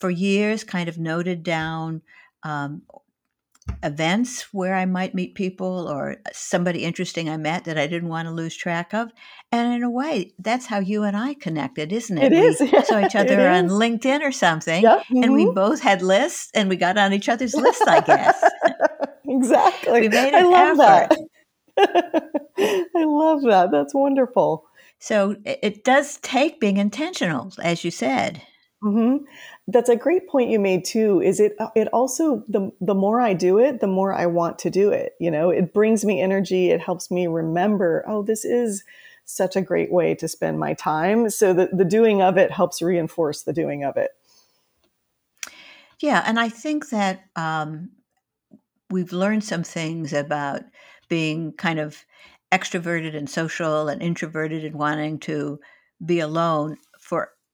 for 0.00 0.11
years, 0.11 0.64
kind 0.64 0.88
of 0.88 0.98
noted 0.98 1.42
down 1.42 2.02
um, 2.42 2.82
events 3.83 4.53
where 4.53 4.75
I 4.75 4.87
might 4.87 5.14
meet 5.14 5.35
people 5.35 5.88
or 5.88 6.16
somebody 6.33 6.85
interesting 6.85 7.29
I 7.29 7.37
met 7.37 7.64
that 7.64 7.79
I 7.79 7.87
didn't 7.87 8.09
want 8.09 8.27
to 8.27 8.35
lose 8.35 8.57
track 8.57 8.92
of. 8.92 9.11
And 9.51 9.75
in 9.75 9.83
a 9.83 9.90
way, 9.90 10.33
that's 10.38 10.66
how 10.66 10.79
you 10.79 11.03
and 11.05 11.16
I 11.16 11.35
connected, 11.35 11.92
isn't 11.92 12.18
it? 12.18 12.33
It 12.33 12.37
is. 12.37 12.61
We 12.72 12.85
saw 12.85 13.05
each 13.05 13.14
other 13.14 13.48
on 13.48 13.68
LinkedIn 13.68 14.22
or 14.22 14.33
something, 14.33 14.83
yep. 14.83 15.01
mm-hmm. 15.01 15.22
and 15.22 15.33
we 15.33 15.44
mm-hmm. 15.44 15.55
both 15.55 15.81
had 15.81 16.03
lists 16.03 16.51
and 16.55 16.68
we 16.68 16.77
got 16.77 16.98
on 16.98 17.12
each 17.12 17.29
other's 17.29 17.55
lists, 17.57 17.87
I 17.87 18.01
guess. 18.01 18.42
exactly. 19.29 20.01
we 20.03 20.09
made 20.09 20.35
an 20.35 20.46
I 20.46 20.72
love 20.72 20.81
effort. 20.81 21.16
that. 21.77 22.31
I 22.59 23.05
love 23.05 23.42
that. 23.42 23.70
That's 23.70 23.94
wonderful. 23.94 24.64
So 24.98 25.37
it 25.44 25.85
does 25.85 26.18
take 26.18 26.61
being 26.61 26.77
intentional, 26.77 27.53
as 27.62 27.85
you 27.85 27.90
said. 27.90 28.42
Mm-hmm. 28.83 29.25
That's 29.68 29.88
a 29.88 29.96
great 29.96 30.29
point 30.29 30.51
you 30.51 30.59
made 30.59 30.85
too. 30.85 31.20
Is 31.22 31.38
it? 31.38 31.55
Uh, 31.59 31.68
it 31.77 31.88
also 31.88 32.44
the 32.48 32.72
the 32.81 32.94
more 32.94 33.20
I 33.20 33.33
do 33.33 33.59
it, 33.59 33.81
the 33.81 33.87
more 33.87 34.12
I 34.12 34.27
want 34.27 34.59
to 34.61 34.70
do 34.70 34.90
it. 34.90 35.12
You 35.20 35.31
know, 35.31 35.51
it 35.51 35.72
brings 35.72 36.05
me 36.05 36.20
energy. 36.20 36.70
It 36.70 36.81
helps 36.81 37.11
me 37.11 37.27
remember. 37.29 38.05
Oh, 38.09 38.22
this 38.22 38.44
is 38.44 38.83
such 39.25 39.55
a 39.55 39.62
great 39.62 39.92
way 39.92 40.14
to 40.16 40.27
spend 40.27 40.59
my 40.59 40.75
time. 40.75 41.31
So 41.31 41.55
the 41.55 41.68
the 41.72 41.85
doing 41.85 42.22
of 42.22 42.37
it 42.37 42.51
helps 42.51 42.83
reinforce 42.83 43.42
the 43.42 43.53
doing 43.53 43.85
of 43.85 43.96
it. 43.96 44.11
Yeah, 46.01 46.25
and 46.27 46.40
I 46.40 46.48
think 46.48 46.88
that 46.88 47.22
um, 47.37 47.90
we've 48.90 49.12
learned 49.12 49.44
some 49.44 49.62
things 49.62 50.12
about 50.12 50.62
being 51.09 51.53
kind 51.53 51.79
of 51.79 52.05
extroverted 52.53 53.16
and 53.16 53.31
social 53.31 53.88
and 53.88 54.03
introverted 54.03 54.64
and 54.64 54.75
wanting 54.75 55.20
to 55.20 55.61
be 56.05 56.18
alone 56.18 56.77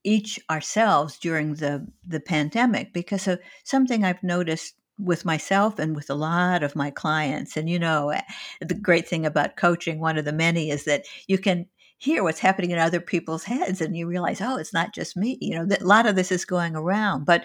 each 0.03 0.39
ourselves 0.49 1.17
during 1.17 1.55
the 1.55 1.85
the 2.07 2.19
pandemic 2.19 2.93
because 2.93 3.27
of 3.27 3.39
something 3.63 4.03
I've 4.03 4.23
noticed 4.23 4.75
with 4.97 5.25
myself 5.25 5.79
and 5.79 5.95
with 5.95 6.09
a 6.09 6.15
lot 6.15 6.63
of 6.63 6.75
my 6.75 6.91
clients. 6.91 7.55
And 7.57 7.69
you 7.69 7.79
know, 7.79 8.09
eh, 8.09 8.21
the 8.61 8.73
great 8.75 9.07
thing 9.07 9.25
about 9.25 9.55
coaching, 9.57 9.99
one 9.99 10.17
of 10.17 10.25
the 10.25 10.33
many, 10.33 10.69
is 10.71 10.85
that 10.85 11.05
you 11.27 11.37
can 11.37 11.65
hear 11.97 12.23
what's 12.23 12.39
happening 12.39 12.71
in 12.71 12.79
other 12.79 13.01
people's 13.01 13.43
heads 13.43 13.81
and 13.81 13.95
you 13.95 14.07
realize, 14.07 14.41
oh, 14.41 14.57
it's 14.57 14.73
not 14.73 14.93
just 14.93 15.17
me. 15.17 15.37
You 15.41 15.55
know, 15.55 15.65
that 15.65 15.81
a 15.81 15.87
lot 15.87 16.05
of 16.05 16.15
this 16.15 16.31
is 16.31 16.45
going 16.45 16.75
around. 16.75 17.25
But 17.25 17.43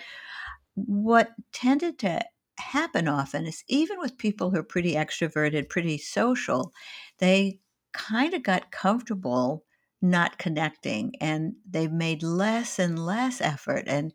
what 0.74 1.30
tended 1.52 1.98
to 2.00 2.20
happen 2.58 3.08
often 3.08 3.46
is 3.46 3.64
even 3.68 3.98
with 4.00 4.18
people 4.18 4.50
who 4.50 4.58
are 4.58 4.64
pretty 4.64 4.94
extroverted, 4.94 5.68
pretty 5.68 5.98
social, 5.98 6.72
they 7.18 7.58
kind 7.92 8.34
of 8.34 8.42
got 8.42 8.70
comfortable 8.70 9.64
not 10.04 10.38
connecting 10.38 11.14
and 11.20 11.54
they've 11.68 11.92
made 11.92 12.22
less 12.22 12.78
and 12.78 13.04
less 13.04 13.40
effort. 13.40 13.84
And 13.86 14.12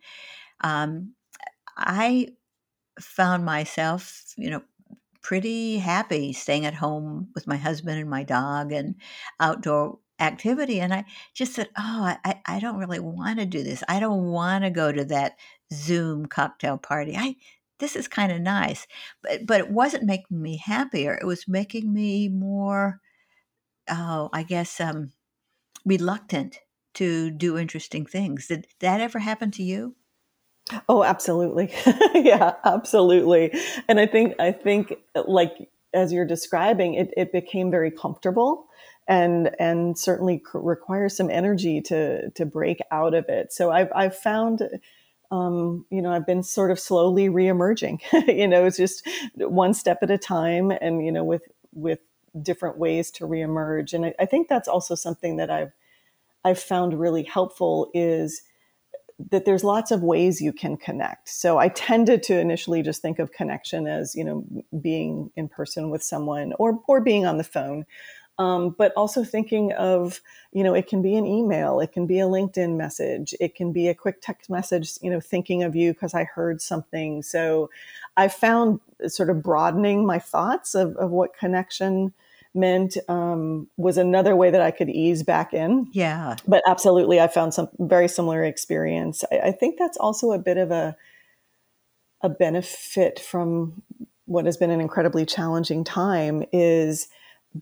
um, 0.61 1.13
I 1.77 2.29
found 2.99 3.45
myself, 3.45 4.23
you 4.37 4.49
know, 4.49 4.61
pretty 5.21 5.77
happy 5.77 6.33
staying 6.33 6.65
at 6.65 6.73
home 6.73 7.29
with 7.35 7.47
my 7.47 7.57
husband 7.57 7.99
and 7.99 8.09
my 8.09 8.23
dog 8.23 8.71
and 8.71 8.95
outdoor 9.39 9.99
activity. 10.19 10.79
And 10.79 10.93
I 10.93 11.05
just 11.33 11.53
said, 11.53 11.69
Oh, 11.77 12.15
I, 12.25 12.41
I 12.45 12.59
don't 12.59 12.77
really 12.77 12.99
want 12.99 13.39
to 13.39 13.45
do 13.45 13.63
this. 13.63 13.83
I 13.87 13.99
don't 13.99 14.25
want 14.25 14.63
to 14.63 14.69
go 14.69 14.91
to 14.91 15.05
that 15.05 15.37
Zoom 15.73 16.25
cocktail 16.27 16.77
party. 16.77 17.15
I 17.17 17.35
this 17.79 17.95
is 17.95 18.07
kind 18.09 18.31
of 18.31 18.41
nice. 18.41 18.87
But 19.23 19.45
but 19.45 19.59
it 19.59 19.71
wasn't 19.71 20.03
making 20.03 20.41
me 20.41 20.57
happier. 20.57 21.15
It 21.21 21.25
was 21.25 21.47
making 21.47 21.91
me 21.93 22.29
more 22.29 22.99
oh, 23.89 24.29
I 24.33 24.43
guess 24.43 24.79
um 24.79 25.11
reluctant 25.85 26.59
to 26.95 27.31
do 27.31 27.57
interesting 27.57 28.05
things. 28.05 28.47
Did 28.47 28.67
that 28.79 29.01
ever 29.01 29.19
happen 29.19 29.51
to 29.51 29.63
you? 29.63 29.95
Oh, 30.87 31.03
absolutely. 31.03 31.73
yeah, 32.13 32.53
absolutely. 32.63 33.53
And 33.87 33.99
I 33.99 34.05
think 34.05 34.35
I 34.39 34.51
think 34.51 34.95
like 35.15 35.69
as 35.93 36.13
you're 36.13 36.25
describing, 36.25 36.93
it, 36.93 37.11
it 37.17 37.31
became 37.31 37.71
very 37.71 37.91
comfortable 37.91 38.67
and 39.07 39.49
and 39.59 39.97
certainly 39.97 40.43
requires 40.53 41.15
some 41.17 41.29
energy 41.31 41.81
to 41.81 42.29
to 42.31 42.45
break 42.45 42.79
out 42.91 43.13
of 43.13 43.25
it. 43.29 43.51
So 43.51 43.71
I've 43.71 43.89
I've 43.95 44.15
found 44.15 44.61
um, 45.31 45.85
you 45.91 46.01
know, 46.01 46.11
I've 46.11 46.25
been 46.25 46.41
sort 46.43 46.71
of 46.71 46.79
slowly 46.79 47.29
reemerging. 47.29 48.01
you 48.27 48.47
know, 48.47 48.65
it's 48.65 48.77
just 48.77 49.07
one 49.35 49.73
step 49.73 49.99
at 50.01 50.09
a 50.09 50.17
time, 50.17 50.71
and 50.71 51.05
you 51.05 51.11
know, 51.11 51.23
with 51.23 51.43
with 51.73 51.99
different 52.41 52.77
ways 52.77 53.11
to 53.11 53.27
reemerge. 53.27 53.93
And 53.93 54.07
I, 54.07 54.13
I 54.19 54.25
think 54.25 54.47
that's 54.47 54.67
also 54.67 54.95
something 54.95 55.37
that 55.37 55.49
I've 55.49 55.73
I've 56.43 56.59
found 56.59 56.99
really 56.99 57.23
helpful 57.23 57.91
is 57.93 58.43
that 59.31 59.43
there's 59.43 59.63
lots 59.63 59.91
of 59.91 60.01
ways 60.01 60.39
you 60.39 60.53
can 60.53 60.77
connect. 60.77 61.27
So 61.27 61.57
I 61.57 61.67
tended 61.67 62.23
to 62.23 62.39
initially 62.39 62.81
just 62.81 63.01
think 63.01 63.19
of 63.19 63.33
connection 63.33 63.87
as 63.87 64.15
you 64.15 64.23
know 64.23 64.45
being 64.81 65.31
in 65.35 65.49
person 65.49 65.89
with 65.89 66.03
someone 66.03 66.53
or 66.57 66.79
or 66.87 67.01
being 67.01 67.25
on 67.25 67.37
the 67.37 67.43
phone. 67.43 67.85
Um, 68.37 68.73
but 68.77 68.93
also 68.95 69.25
thinking 69.25 69.73
of 69.73 70.21
you 70.53 70.63
know 70.63 70.73
it 70.73 70.87
can 70.87 71.01
be 71.01 71.15
an 71.15 71.25
email 71.25 71.81
it 71.81 71.91
can 71.91 72.07
be 72.07 72.21
a 72.21 72.25
linkedin 72.25 72.77
message 72.77 73.35
it 73.41 73.53
can 73.53 73.73
be 73.73 73.89
a 73.89 73.93
quick 73.93 74.21
text 74.21 74.49
message 74.49 74.93
you 75.01 75.11
know 75.11 75.19
thinking 75.19 75.61
of 75.61 75.75
you 75.75 75.91
because 75.91 76.13
i 76.13 76.23
heard 76.23 76.61
something 76.61 77.21
so 77.21 77.69
i 78.19 78.27
found 78.27 78.79
sort 79.07 79.29
of 79.29 79.41
broadening 79.41 80.05
my 80.05 80.19
thoughts 80.19 80.75
of, 80.75 80.95
of 80.97 81.11
what 81.11 81.37
connection 81.37 82.13
meant 82.53 82.97
um, 83.07 83.67
was 83.77 83.97
another 83.97 84.35
way 84.35 84.49
that 84.49 84.61
I 84.61 84.71
could 84.71 84.89
ease 84.89 85.21
back 85.21 85.53
in. 85.53 85.87
Yeah. 85.93 86.35
But 86.47 86.63
absolutely, 86.67 87.19
I 87.19 87.27
found 87.27 87.53
some 87.53 87.69
very 87.77 88.07
similar 88.07 88.43
experience. 88.43 89.23
I, 89.31 89.39
I 89.39 89.51
think 89.51 89.77
that's 89.77 89.97
also 89.97 90.31
a 90.31 90.39
bit 90.39 90.57
of 90.57 90.71
a 90.71 90.95
a 92.21 92.29
benefit 92.29 93.17
from 93.17 93.81
what 94.25 94.45
has 94.45 94.57
been 94.57 94.71
an 94.71 94.81
incredibly 94.81 95.25
challenging 95.25 95.85
time 95.85 96.43
is 96.51 97.07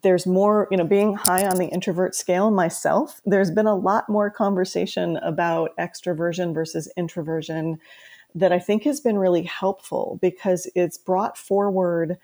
there's 0.01 0.25
more, 0.25 0.67
you 0.71 0.77
know, 0.77 0.83
being 0.83 1.13
high 1.13 1.47
on 1.47 1.57
the 1.57 1.67
introvert 1.67 2.15
scale 2.15 2.49
myself, 2.49 3.21
there's 3.23 3.51
been 3.51 3.67
a 3.67 3.75
lot 3.75 4.09
more 4.09 4.31
conversation 4.31 5.17
about 5.17 5.77
extroversion 5.77 6.53
versus 6.53 6.91
introversion 6.97 7.79
that 8.35 8.51
I 8.51 8.59
think 8.59 8.83
has 8.83 8.99
been 8.99 9.17
really 9.17 9.43
helpful 9.43 10.19
because 10.21 10.69
it's 10.75 10.97
brought 10.97 11.37
forward 11.37 12.17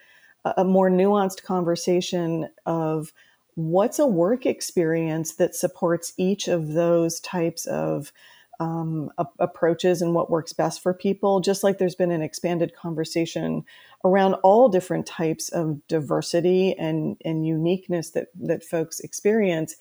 a 0.45 0.63
more 0.63 0.89
nuanced 0.89 1.43
conversation 1.43 2.49
of 2.65 3.13
what's 3.55 3.99
a 3.99 4.07
work 4.07 4.45
experience 4.45 5.35
that 5.35 5.55
supports 5.55 6.13
each 6.17 6.47
of 6.47 6.73
those 6.73 7.19
types 7.19 7.65
of 7.65 8.11
um, 8.59 9.11
a- 9.17 9.25
approaches 9.39 10.01
and 10.01 10.13
what 10.13 10.29
works 10.29 10.53
best 10.53 10.81
for 10.81 10.93
people. 10.93 11.39
Just 11.39 11.63
like 11.63 11.77
there's 11.77 11.95
been 11.95 12.11
an 12.11 12.21
expanded 12.21 12.75
conversation 12.75 13.63
around 14.03 14.35
all 14.35 14.69
different 14.69 15.05
types 15.05 15.49
of 15.49 15.85
diversity 15.87 16.75
and, 16.77 17.17
and 17.23 17.47
uniqueness 17.47 18.11
that, 18.11 18.27
that 18.39 18.63
folks 18.63 18.99
experience. 18.99 19.75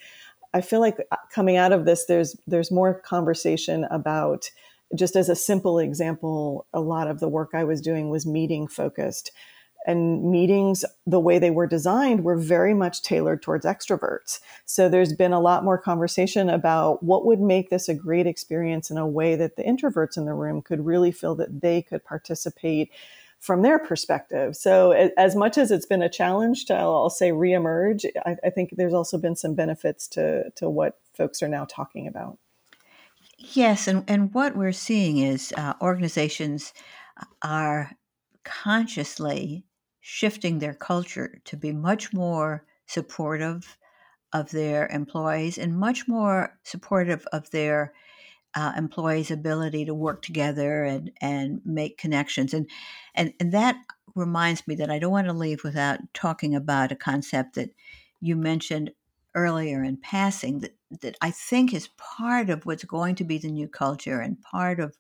I 0.55 0.61
feel 0.61 0.81
like 0.81 0.99
uh, 1.11 1.17
coming 1.31 1.57
out 1.57 1.73
of 1.73 1.85
this, 1.87 2.07
there's 2.07 2.37
there's 2.47 2.71
more 2.71 2.95
conversation 3.01 3.85
about 3.85 4.51
just 4.95 5.17
as 5.17 5.29
a 5.29 5.37
simple 5.37 5.79
example, 5.79 6.67
a 6.73 6.81
lot 6.81 7.09
of 7.09 7.21
the 7.21 7.29
work 7.29 7.51
I 7.55 7.65
was 7.65 7.81
doing 7.81 8.11
was 8.11 8.27
meeting 8.27 8.67
focused. 8.67 9.31
And 9.85 10.31
meetings 10.31 10.85
the 11.07 11.19
way 11.19 11.41
they 11.41 11.51
were 11.51 11.67
designed 11.67 12.23
were 12.23 12.37
very 12.37 12.73
much 12.73 13.03
tailored 13.03 13.43
towards 13.43 13.67
extroverts. 13.67 14.39
So 14.65 14.89
there's 14.89 15.13
been 15.13 15.33
a 15.33 15.41
lot 15.41 15.65
more 15.65 15.77
conversation 15.77 16.49
about 16.49 17.03
what 17.03 17.27
would 17.27 17.41
make 17.41 17.71
this 17.71 17.89
a 17.89 17.95
great 17.95 18.29
experience 18.29 18.91
in 18.91 18.97
a 18.97 19.09
way 19.09 19.35
that 19.35 19.57
the 19.57 19.65
introverts 19.65 20.17
in 20.17 20.25
the 20.25 20.35
room 20.35 20.63
could 20.63 20.87
really 20.87 21.11
feel 21.11 21.35
that 21.35 21.63
they 21.63 21.83
could 21.83 22.05
participate 22.05 22.93
from 23.41 23.63
their 23.63 23.81
perspective. 23.81 24.55
So 24.55 24.93
as 24.93 25.35
much 25.35 25.59
as 25.59 25.73
it's 25.73 25.85
been 25.85 26.01
a 26.01 26.09
challenge 26.09 26.67
to 26.67 26.75
i'll 26.75 27.11
say 27.11 27.31
reemerge 27.31 28.07
i, 28.25 28.37
I 28.45 28.51
think 28.51 28.75
there's 28.77 28.95
also 28.95 29.19
been 29.19 29.35
some 29.35 29.55
benefits 29.55 30.07
to 30.09 30.51
to 30.53 30.71
what 30.71 30.99
folks 31.13 31.43
are 31.43 31.49
now 31.49 31.65
talking 31.65 32.07
about 32.07 32.39
yes 33.55 33.89
and, 33.89 34.05
and 34.09 34.33
what 34.35 34.57
we're 34.57 34.73
seeing 34.73 35.19
is 35.19 35.53
uh, 35.57 35.75
organizations 35.81 36.73
are 37.43 37.91
consciously 38.45 39.65
shifting 40.01 40.59
their 40.59 40.75
culture 40.75 41.41
to 41.45 41.57
be 41.57 41.73
much 41.73 42.13
more 42.13 42.65
supportive 42.87 43.79
of 44.33 44.51
their 44.51 44.89
employees 44.89 45.59
and 45.59 45.79
much 45.79 46.09
more 46.09 46.59
supportive 46.65 47.27
of 47.33 47.51
their 47.51 47.93
uh, 48.55 48.73
employees' 48.77 49.31
ability 49.31 49.85
to 49.85 49.95
work 49.95 50.23
together 50.23 50.85
and, 50.85 51.11
and 51.21 51.61
make 51.65 51.99
connections. 51.99 52.53
And, 52.53 52.69
and, 53.15 53.33
and 53.41 53.53
that 53.53 53.77
reminds 54.15 54.67
me 54.67 54.75
that 54.77 54.91
I 54.91 54.99
don't 54.99 55.13
want 55.13 55.27
to 55.29 55.33
leave 55.33 55.65
without 55.65 56.01
talking 56.13 56.55
about 56.55 56.93
a 56.93 56.97
concept 56.97 57.55
that 57.55 57.71
you 58.21 58.37
mentioned 58.37 58.91
earlier 59.35 59.83
in 59.83 59.97
passing 59.97 60.61
that, 60.61 60.77
that 61.01 61.17
I 61.21 61.31
think 61.31 61.73
is 61.73 61.89
part 61.97 62.51
of 62.51 62.67
what's 62.67 62.85
going 62.85 63.15
to 63.17 63.25
be 63.25 63.39
the 63.39 63.49
new 63.49 63.69
culture 63.69 64.21
and 64.21 64.41
part 64.41 64.81
of 64.81 64.97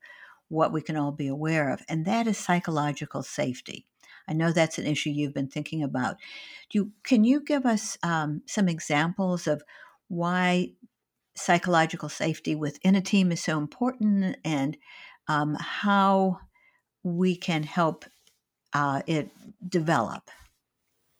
what 0.48 0.72
we 0.72 0.82
can 0.82 0.96
all 0.96 1.12
be 1.12 1.28
aware 1.28 1.70
of, 1.70 1.82
and 1.88 2.04
that 2.04 2.26
is 2.26 2.38
psychological 2.38 3.22
safety. 3.22 3.86
I 4.28 4.34
know 4.34 4.52
that's 4.52 4.78
an 4.78 4.86
issue 4.86 5.10
you've 5.10 5.34
been 5.34 5.48
thinking 5.48 5.82
about. 5.82 6.16
Do 6.70 6.78
you, 6.78 6.92
can 7.02 7.24
you 7.24 7.40
give 7.40 7.66
us 7.66 7.98
um, 8.02 8.42
some 8.46 8.68
examples 8.68 9.46
of 9.46 9.62
why 10.08 10.72
psychological 11.34 12.08
safety 12.08 12.54
within 12.54 12.94
a 12.94 13.00
team 13.00 13.32
is 13.32 13.42
so 13.42 13.58
important 13.58 14.36
and 14.44 14.76
um, 15.28 15.56
how 15.58 16.38
we 17.02 17.36
can 17.36 17.62
help 17.62 18.04
uh, 18.72 19.02
it 19.06 19.30
develop? 19.66 20.30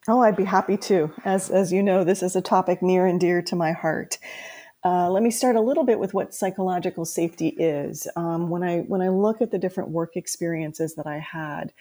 Oh, 0.09 0.21
I'd 0.21 0.37
be 0.37 0.45
happy 0.45 0.77
to. 0.77 1.13
As, 1.25 1.49
as 1.49 1.73
you 1.73 1.83
know, 1.83 2.03
this 2.05 2.23
is 2.23 2.35
a 2.35 2.41
topic 2.41 2.83
near 2.83 3.07
and 3.07 3.21
dear 3.21 3.41
to 3.43 3.57
my 3.57 3.73
heart. 3.73 4.19
Uh, 4.85 5.09
let 5.11 5.23
me 5.23 5.31
start 5.31 5.55
a 5.55 5.61
little 5.61 5.85
bit 5.85 5.99
with 5.99 6.13
what 6.13 6.35
psychological 6.35 7.05
safety 7.05 7.49
is. 7.49 8.09
Um, 8.17 8.51
when 8.51 8.65
I 8.65 8.81
when 8.81 9.01
I 9.01 9.09
look 9.09 9.41
at 9.41 9.51
the 9.51 9.59
different 9.59 9.91
work 9.91 10.17
experiences 10.17 10.95
that 10.97 11.07
I 11.07 11.19
had, 11.19 11.73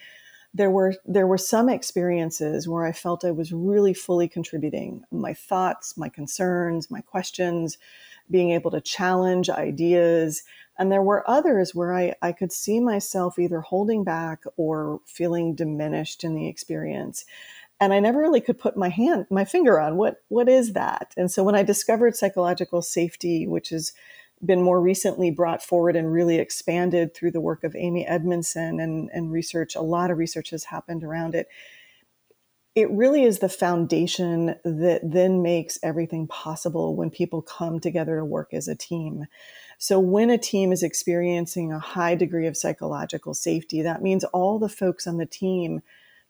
there 0.53 0.69
were 0.69 0.93
there 1.05 1.25
were 1.25 1.37
some 1.37 1.67
experiences 1.67 2.67
where 2.67 2.85
I 2.85 2.91
felt 2.91 3.25
I 3.25 3.31
was 3.31 3.51
really 3.51 3.93
fully 3.93 4.27
contributing 4.27 5.03
my 5.11 5.33
thoughts, 5.33 5.97
my 5.97 6.09
concerns, 6.09 6.91
my 6.91 7.01
questions, 7.01 7.77
being 8.29 8.51
able 8.51 8.69
to 8.71 8.81
challenge 8.81 9.49
ideas. 9.49 10.43
And 10.77 10.91
there 10.91 11.03
were 11.03 11.29
others 11.29 11.75
where 11.75 11.93
I, 11.93 12.15
I 12.21 12.31
could 12.31 12.51
see 12.51 12.79
myself 12.79 13.37
either 13.37 13.61
holding 13.61 14.03
back 14.03 14.43
or 14.57 15.01
feeling 15.05 15.53
diminished 15.55 16.23
in 16.23 16.33
the 16.35 16.47
experience. 16.47 17.25
And 17.81 17.93
I 17.93 17.99
never 17.99 18.19
really 18.19 18.41
could 18.41 18.59
put 18.59 18.77
my 18.77 18.89
hand, 18.89 19.25
my 19.31 19.43
finger 19.43 19.81
on 19.81 19.97
what 19.97 20.23
what 20.29 20.47
is 20.47 20.73
that. 20.73 21.13
And 21.17 21.29
so 21.31 21.43
when 21.43 21.55
I 21.55 21.63
discovered 21.63 22.15
psychological 22.15 22.81
safety, 22.83 23.47
which 23.47 23.69
has 23.69 23.91
been 24.45 24.61
more 24.61 24.81
recently 24.81 25.31
brought 25.31 25.63
forward 25.63 25.95
and 25.95 26.11
really 26.11 26.37
expanded 26.37 27.13
through 27.13 27.31
the 27.31 27.41
work 27.41 27.63
of 27.63 27.75
Amy 27.75 28.05
Edmondson 28.05 28.79
and, 28.79 29.09
and 29.13 29.31
research. 29.31 29.75
A 29.75 29.81
lot 29.81 30.09
of 30.09 30.17
research 30.17 30.49
has 30.49 30.63
happened 30.65 31.03
around 31.03 31.35
it. 31.35 31.47
it 32.73 32.89
really 32.89 33.23
is 33.23 33.39
the 33.39 33.49
foundation 33.49 34.55
that 34.63 35.01
then 35.03 35.41
makes 35.41 35.77
everything 35.83 36.25
possible 36.27 36.95
when 36.95 37.09
people 37.09 37.41
come 37.41 37.79
together 37.79 38.17
to 38.17 38.25
work 38.25 38.53
as 38.53 38.67
a 38.67 38.75
team. 38.75 39.25
So, 39.77 39.99
when 39.99 40.29
a 40.29 40.37
team 40.37 40.71
is 40.71 40.83
experiencing 40.83 41.71
a 41.71 41.79
high 41.79 42.15
degree 42.15 42.47
of 42.47 42.57
psychological 42.57 43.33
safety, 43.33 43.81
that 43.81 44.01
means 44.01 44.23
all 44.25 44.59
the 44.59 44.69
folks 44.69 45.07
on 45.07 45.17
the 45.17 45.25
team 45.25 45.81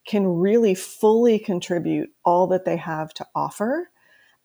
can 0.05 0.27
really 0.27 0.75
fully 0.75 1.37
contribute 1.39 2.09
all 2.25 2.47
that 2.47 2.65
they 2.65 2.77
have 2.77 3.13
to 3.13 3.27
offer 3.35 3.91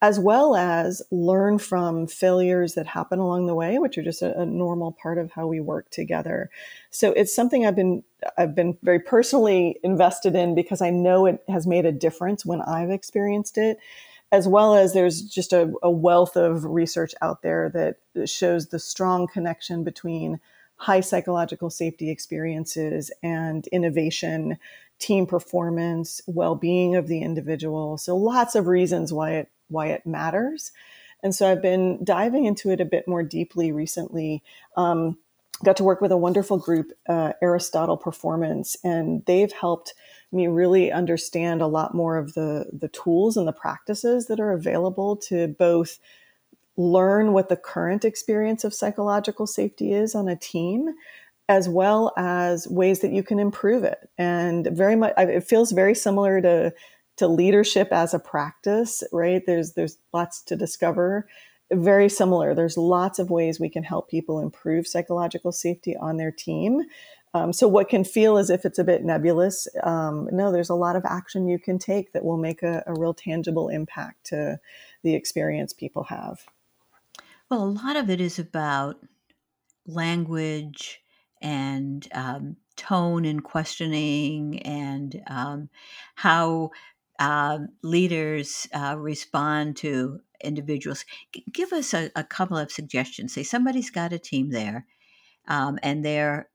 as 0.03 0.19
well 0.19 0.55
as 0.55 1.03
learn 1.11 1.59
from 1.59 2.07
failures 2.07 2.75
that 2.75 2.87
happen 2.87 3.19
along 3.19 3.47
the 3.47 3.55
way, 3.55 3.79
which 3.79 3.97
are 3.97 4.03
just 4.03 4.21
a, 4.21 4.39
a, 4.39 4.45
normal 4.45 4.93
part 4.93 5.17
of 5.17 5.33
how 5.33 5.47
we 5.47 5.59
work 5.59 5.89
together. 5.91 6.51
So 6.91 7.13
it's 7.13 7.35
something 7.35 7.65
I've 7.65 7.77
been 7.77 8.03
I've 8.37 8.55
been 8.55 8.77
very 8.83 9.01
personally 9.01 9.79
invested 9.83 10.35
in 10.35 10.55
because 10.55 10.83
I 10.83 10.91
know 10.91 11.27
it 11.27 11.43
has 11.49 11.67
made 11.67 11.87
a 11.87 11.93
difference 11.93 12.45
when 12.45 12.61
I've 12.61 12.91
experienced 12.91 13.57
it, 13.57 13.79
as 14.33 14.47
well 14.47 14.75
as 14.75 14.93
there's 14.93 15.23
just 15.23 15.53
a, 15.55 15.73
a 15.83 15.91
wealth 15.91 16.37
of 16.37 16.65
research 16.65 17.15
out 17.23 17.41
there 17.43 17.71
that 17.71 18.29
shows 18.29 18.69
the 18.69 18.79
strong 18.79 19.27
connection 19.27 19.83
between 19.83 20.41
high 20.77 21.01
psychological 21.01 21.71
safety 21.71 22.11
experiences 22.11 23.11
and 23.23 23.67
innovation 23.69 24.59
team 24.99 25.27
performance, 25.27 26.21
well-being 26.27 26.97
of 26.97 27.07
the 27.07 27.21
individual. 27.21 27.99
So 27.99 28.17
lots 28.17 28.55
of 28.55 28.67
reasons 28.67 29.13
why 29.13 29.33
it 29.33 29.51
why 29.69 29.89
it 29.89 30.07
matters. 30.07 30.73
And 31.23 31.35
so 31.35 31.51
I've 31.51 31.63
been 31.63 32.05
diving 32.05 32.45
into 32.45 32.71
it 32.71 32.81
a 32.81 32.85
bit 32.85 33.09
more 33.09 33.23
deeply 33.23 33.73
recently. 33.73 34.43
Um, 34.77 35.19
got 35.65 35.77
to 35.79 35.85
work 35.85 36.01
with 36.01 36.13
a 36.13 36.17
wonderful 36.17 36.59
group, 36.59 36.93
uh, 37.09 37.33
Aristotle 37.43 37.97
Performance, 37.97 38.77
and 38.85 39.25
they've 39.27 39.53
helped 39.53 39.95
me 40.31 40.47
really 40.47 40.93
understand 40.93 41.63
a 41.63 41.67
lot 41.67 41.95
more 41.95 42.17
of 42.17 42.35
the 42.35 42.67
the 42.73 42.89
tools 42.89 43.37
and 43.37 43.49
the 43.49 43.53
practices 43.53 44.27
that 44.27 44.41
are 44.41 44.53
available 44.53 45.17
to 45.17 45.49
both 45.49 45.99
learn 46.77 47.33
what 47.33 47.49
the 47.49 47.57
current 47.57 48.05
experience 48.05 48.65
of 48.65 48.75
psychological 48.75 49.47
safety 49.47 49.93
is 49.93 50.15
on 50.15 50.29
a 50.29 50.37
team 50.37 50.95
as 51.49 51.69
well 51.69 52.13
as 52.17 52.67
ways 52.69 53.01
that 53.01 53.13
you 53.13 53.23
can 53.23 53.39
improve 53.39 53.85
it 53.85 54.11
and 54.19 54.67
very 54.73 54.97
much 54.97 55.13
it 55.17 55.45
feels 55.45 55.71
very 55.73 55.95
similar 55.95 56.41
to 56.41 56.73
to 57.17 57.27
leadership 57.27 57.89
as 57.93 58.15
a 58.15 58.19
practice, 58.19 59.03
right? 59.13 59.43
There's 59.47 59.73
there's 59.73 59.99
lots 60.13 60.43
to 60.43 60.57
discover. 60.57 61.27
Very 61.73 62.09
similar. 62.09 62.55
There's 62.55 62.77
lots 62.77 63.19
of 63.19 63.31
ways 63.31 63.59
we 63.59 63.69
can 63.69 63.83
help 63.83 64.09
people 64.09 64.41
improve 64.41 64.87
psychological 64.87 65.51
safety 65.51 65.97
on 65.97 66.17
their 66.17 66.31
team. 66.31 66.83
Um, 67.35 67.53
so 67.53 67.67
what 67.69 67.89
can 67.89 68.05
feel 68.05 68.39
as 68.39 68.51
if 68.51 68.65
it's 68.65 68.79
a 68.79 68.85
bit 68.85 69.05
nebulous, 69.05 69.67
um, 69.83 70.29
no, 70.33 70.53
there's 70.53 70.71
a 70.71 70.75
lot 70.75 70.97
of 70.97 71.05
action 71.05 71.49
you 71.49 71.59
can 71.59 71.79
take 71.79 72.13
that 72.13 72.25
will 72.25 72.39
make 72.39 72.63
a, 72.63 72.83
a 72.87 72.95
real 72.95 73.13
tangible 73.13 73.69
impact 73.69 74.25
to 74.27 74.59
the 75.03 75.15
experience 75.15 75.73
people 75.73 76.05
have. 76.05 76.47
Well, 77.51 77.63
a 77.63 77.65
lot 77.65 77.97
of 77.97 78.11
it 78.11 78.21
is 78.21 78.39
about 78.39 78.97
language 79.87 81.01
and 81.41 82.07
um, 82.13 82.57
tone 82.77 83.25
and 83.25 83.43
questioning 83.45 84.61
and 84.63 85.23
um, 85.29 85.69
how 86.17 86.71
uh, 87.21 87.59
leaders 87.83 88.67
uh, 88.75 88.97
respond 88.99 89.77
to 89.79 90.21
individuals. 90.43 91.05
G- 91.33 91.45
give 91.53 91.73
us 91.73 91.95
a, 91.95 92.11
a, 92.17 92.25
couple 92.25 92.59
of 92.59 92.73
suggestions. 92.73 93.33
Say 93.35 93.43
somebody's 93.45 93.91
got 93.91 94.13
a 94.13 94.19
team 94.19 94.51
there, 94.51 94.87
um, 95.49 95.79
and 95.83 96.05
they're 96.05 96.51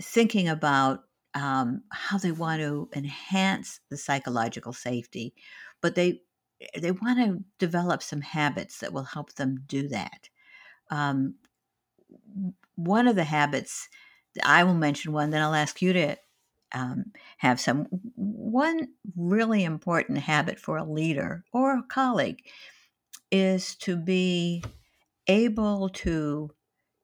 thinking 0.00 0.48
about 0.48 1.04
um, 1.34 1.82
how 1.90 2.18
they 2.18 2.32
want 2.32 2.60
to 2.62 2.88
enhance 2.94 3.80
the 3.90 3.96
psychological 3.96 4.72
safety, 4.72 5.34
but 5.80 5.94
they 5.96 6.20
they 6.80 6.92
want 6.92 7.18
to 7.18 7.44
develop 7.58 8.02
some 8.02 8.20
habits 8.20 8.78
that 8.78 8.92
will 8.92 9.04
help 9.04 9.34
them 9.34 9.64
do 9.66 9.88
that. 9.88 10.28
Um, 10.90 11.36
one 12.76 13.06
of 13.06 13.16
the 13.16 13.24
habits 13.24 13.88
I 14.42 14.64
will 14.64 14.74
mention 14.74 15.12
one, 15.12 15.30
then 15.30 15.42
I'll 15.42 15.54
ask 15.54 15.80
you 15.80 15.92
to 15.92 16.16
um, 16.72 17.12
have 17.38 17.60
some. 17.60 17.84
One 18.16 18.88
really 19.16 19.62
important 19.64 20.18
habit 20.18 20.58
for 20.58 20.76
a 20.76 20.84
leader 20.84 21.44
or 21.52 21.78
a 21.78 21.82
colleague 21.84 22.44
is 23.30 23.76
to 23.76 23.96
be 23.96 24.64
able 25.28 25.90
to 25.90 26.50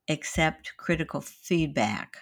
accept 0.08 0.76
critical 0.78 1.20
feedback 1.20 2.18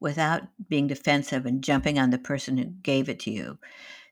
without 0.00 0.42
being 0.68 0.86
defensive 0.88 1.46
and 1.46 1.64
jumping 1.64 1.98
on 1.98 2.10
the 2.10 2.18
person 2.18 2.58
who 2.58 2.66
gave 2.66 3.08
it 3.08 3.20
to 3.20 3.30
you. 3.30 3.58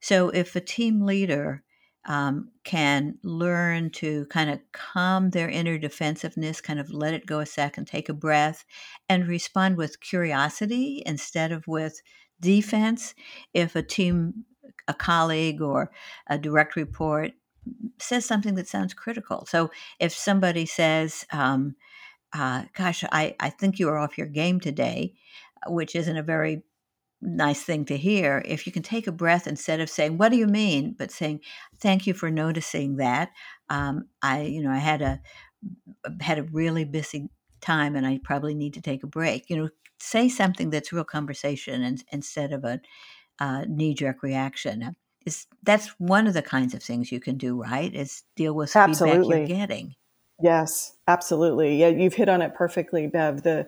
So, 0.01 0.31
if 0.31 0.57
a 0.57 0.61
team 0.63 1.03
leader 1.03 1.65
um, 2.07 2.51
can 2.65 3.19
learn 3.23 3.91
to 3.91 4.27
kind 4.27 4.51
of 4.51 4.61
calm 4.73 5.31
their 5.31 5.49
inner 5.49 5.79
defensiveness, 5.79 6.61
kind 6.61 6.81
of 6.81 6.91
let 6.91 7.15
it 7.15 7.27
go 7.27 7.41
a 7.41 7.47
second, 7.47 7.87
take 7.87 8.09
a 8.09 8.15
breath, 8.15 8.65
and 9.09 9.27
respond 9.27 9.77
with 9.77 10.01
curiosity 10.01 11.03
instead 11.05 11.53
of 11.53 11.67
with 11.67 12.01
defense. 12.41 13.15
If 13.53 13.77
a 13.77 13.83
team, 13.83 14.45
a 14.87 14.95
colleague, 14.95 15.61
or 15.61 15.91
a 16.29 16.39
direct 16.39 16.77
report 16.77 17.33
says 17.99 18.25
something 18.25 18.55
that 18.55 18.69
sounds 18.69 18.95
critical. 18.95 19.47
So 19.47 19.71
if 19.99 20.13
somebody 20.13 20.65
says, 20.67 21.27
um, 21.33 21.77
uh, 22.33 22.65
gosh, 22.75 23.05
I, 23.13 23.35
I 23.41 23.51
think 23.51 23.79
you 23.79 23.89
are 23.89 23.99
off 23.99 24.19
your 24.19 24.27
game 24.27 24.61
today, 24.61 25.15
which 25.67 25.95
isn't 25.95 26.17
a 26.17 26.23
very 26.23 26.63
nice 27.21 27.63
thing 27.63 27.85
to 27.87 27.97
hear. 27.97 28.43
If 28.45 28.67
you 28.67 28.73
can 28.73 28.83
take 28.83 29.07
a 29.07 29.13
breath 29.13 29.47
instead 29.47 29.81
of 29.81 29.91
saying, 29.91 30.19
"What 30.19 30.31
do 30.31 30.39
you 30.39 30.47
mean?" 30.47 30.95
but 30.99 31.11
saying, 31.11 31.41
"Thank 31.81 32.07
you 32.07 32.15
for 32.15 32.31
noticing 32.31 32.97
that." 32.97 33.31
Um, 33.69 34.09
I, 34.23 34.43
you 34.43 34.63
know, 34.63 34.71
I 34.71 34.79
had 34.79 35.03
a 35.03 35.21
had 36.21 36.39
a 36.39 36.45
really 36.45 36.85
busy 36.85 37.31
time, 37.61 37.97
and 37.97 38.07
I 38.07 38.21
probably 38.23 38.55
need 38.55 38.75
to 38.75 38.81
take 38.81 39.03
a 39.03 39.09
break. 39.09 39.51
You 39.51 39.57
know, 39.57 39.69
say 39.99 40.29
something 40.29 40.71
that's 40.71 40.93
real 40.93 41.05
conversation 41.05 41.83
and, 41.83 42.05
instead 42.13 42.53
of 42.53 42.65
a 42.65 42.81
uh, 43.41 43.65
knee 43.69 43.95
jerk 43.95 44.23
reaction. 44.23 44.95
Is 45.27 45.47
that's 45.63 45.89
one 45.99 46.27
of 46.27 46.35
the 46.35 46.43
kinds 46.43 46.75
of 46.75 46.83
things 46.83 47.13
you 47.13 47.21
can 47.21 47.37
do, 47.37 47.61
right? 47.61 47.93
Is 47.95 48.23
deal 48.37 48.55
with 48.55 48.73
absolutely. 48.75 49.37
feedback 49.37 49.49
you're 49.49 49.59
getting. 49.59 49.95
Yes, 50.41 50.97
absolutely. 51.09 51.77
Yeah, 51.77 51.89
you've 51.89 52.15
hit 52.15 52.29
on 52.29 52.43
it 52.43 52.55
perfectly, 52.55 53.09
Bev. 53.09 53.43
The 53.43 53.67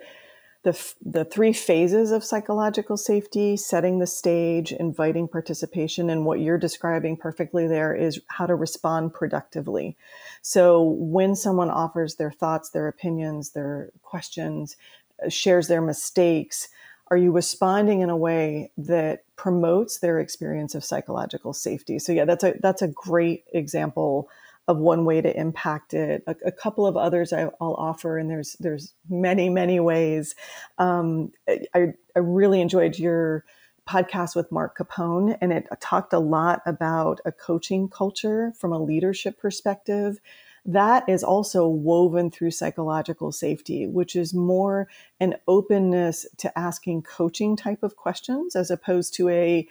the, 0.63 0.93
the 1.05 1.25
three 1.25 1.55
phases 1.55 2.13
of 2.13 2.23
psychological 2.23 2.97
safety 2.97 3.57
setting 3.57 3.99
the 3.99 4.07
stage 4.07 4.73
inviting 4.73 5.27
participation 5.27 6.11
and 6.11 6.27
what 6.27 6.41
you're 6.41 6.59
describing 6.59 7.17
perfectly 7.17 7.67
there 7.67 7.95
is 7.95 8.21
how 8.27 8.47
to 8.47 8.55
respond 8.55 9.15
productively 9.15 9.97
so 10.43 10.83
when 10.83 11.35
someone 11.35 11.71
offers 11.71 12.17
their 12.17 12.31
thoughts 12.31 12.71
their 12.71 12.89
opinions 12.89 13.51
their 13.51 13.91
questions 14.03 14.77
uh, 15.25 15.29
shares 15.29 15.69
their 15.69 15.83
mistakes, 15.83 16.69
are 17.11 17.17
you 17.17 17.33
responding 17.33 18.01
in 18.01 18.11
a 18.11 18.17
way 18.17 18.71
that 18.79 19.25
promotes 19.37 19.99
their 19.99 20.21
experience 20.21 20.75
of 20.75 20.85
psychological 20.85 21.53
safety? 21.53 21.99
So 21.99 22.13
yeah, 22.13 22.25
that's 22.25 22.45
a 22.45 22.55
that's 22.61 22.83
a 22.83 22.89
great 22.89 23.45
example 23.53 24.29
of 24.71 24.79
one 24.79 25.05
way 25.05 25.21
to 25.21 25.37
impact 25.37 25.95
it. 25.95 26.23
A, 26.29 26.37
a 26.47 26.53
couple 26.53 26.87
of 26.87 26.97
others 26.97 27.33
I, 27.33 27.47
will 27.61 27.75
offer, 27.75 28.17
and 28.19 28.31
there's 28.31 28.55
there's 28.61 28.95
many 29.09 29.51
many 29.51 29.81
ways. 29.81 30.37
Um, 30.79 31.33
I 31.49 31.93
I 32.15 32.19
really 32.19 32.61
enjoyed 32.61 32.99
your 32.99 33.45
podcast 33.89 34.37
with 34.37 34.53
Mark 34.53 34.79
Capone, 34.79 35.37
and 35.41 35.53
it 35.53 35.67
talked 35.81 36.13
a 36.13 36.21
lot 36.21 36.63
about 36.67 37.21
a 37.25 37.33
coaching 37.33 37.89
culture 37.89 38.53
from 38.57 38.73
a 38.73 38.83
leadership 38.83 39.41
perspective 39.41 40.21
that 40.65 41.09
is 41.09 41.25
also 41.25 41.67
woven 41.67 42.31
through 42.31 42.51
psychological 42.51 43.33
safety, 43.33 43.87
which 43.87 44.15
is 44.15 44.35
more 44.35 44.89
an 45.19 45.35
openness 45.49 46.27
to 46.37 46.59
asking 46.59 47.03
coaching 47.03 47.57
type 47.57 47.83
of 47.83 47.97
questions 47.97 48.55
as 48.55 48.71
opposed 48.71 49.15
to 49.15 49.29
a 49.31 49.67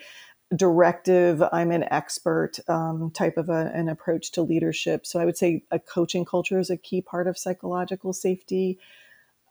directive, 0.55 1.43
I'm 1.51 1.71
an 1.71 1.85
expert 1.91 2.59
um, 2.67 3.11
type 3.11 3.37
of 3.37 3.49
a, 3.49 3.71
an 3.73 3.87
approach 3.87 4.31
to 4.31 4.41
leadership. 4.41 5.05
So 5.05 5.19
I 5.19 5.25
would 5.25 5.37
say 5.37 5.63
a 5.71 5.79
coaching 5.79 6.25
culture 6.25 6.59
is 6.59 6.69
a 6.69 6.77
key 6.77 7.01
part 7.01 7.27
of 7.27 7.37
psychological 7.37 8.13
safety. 8.13 8.79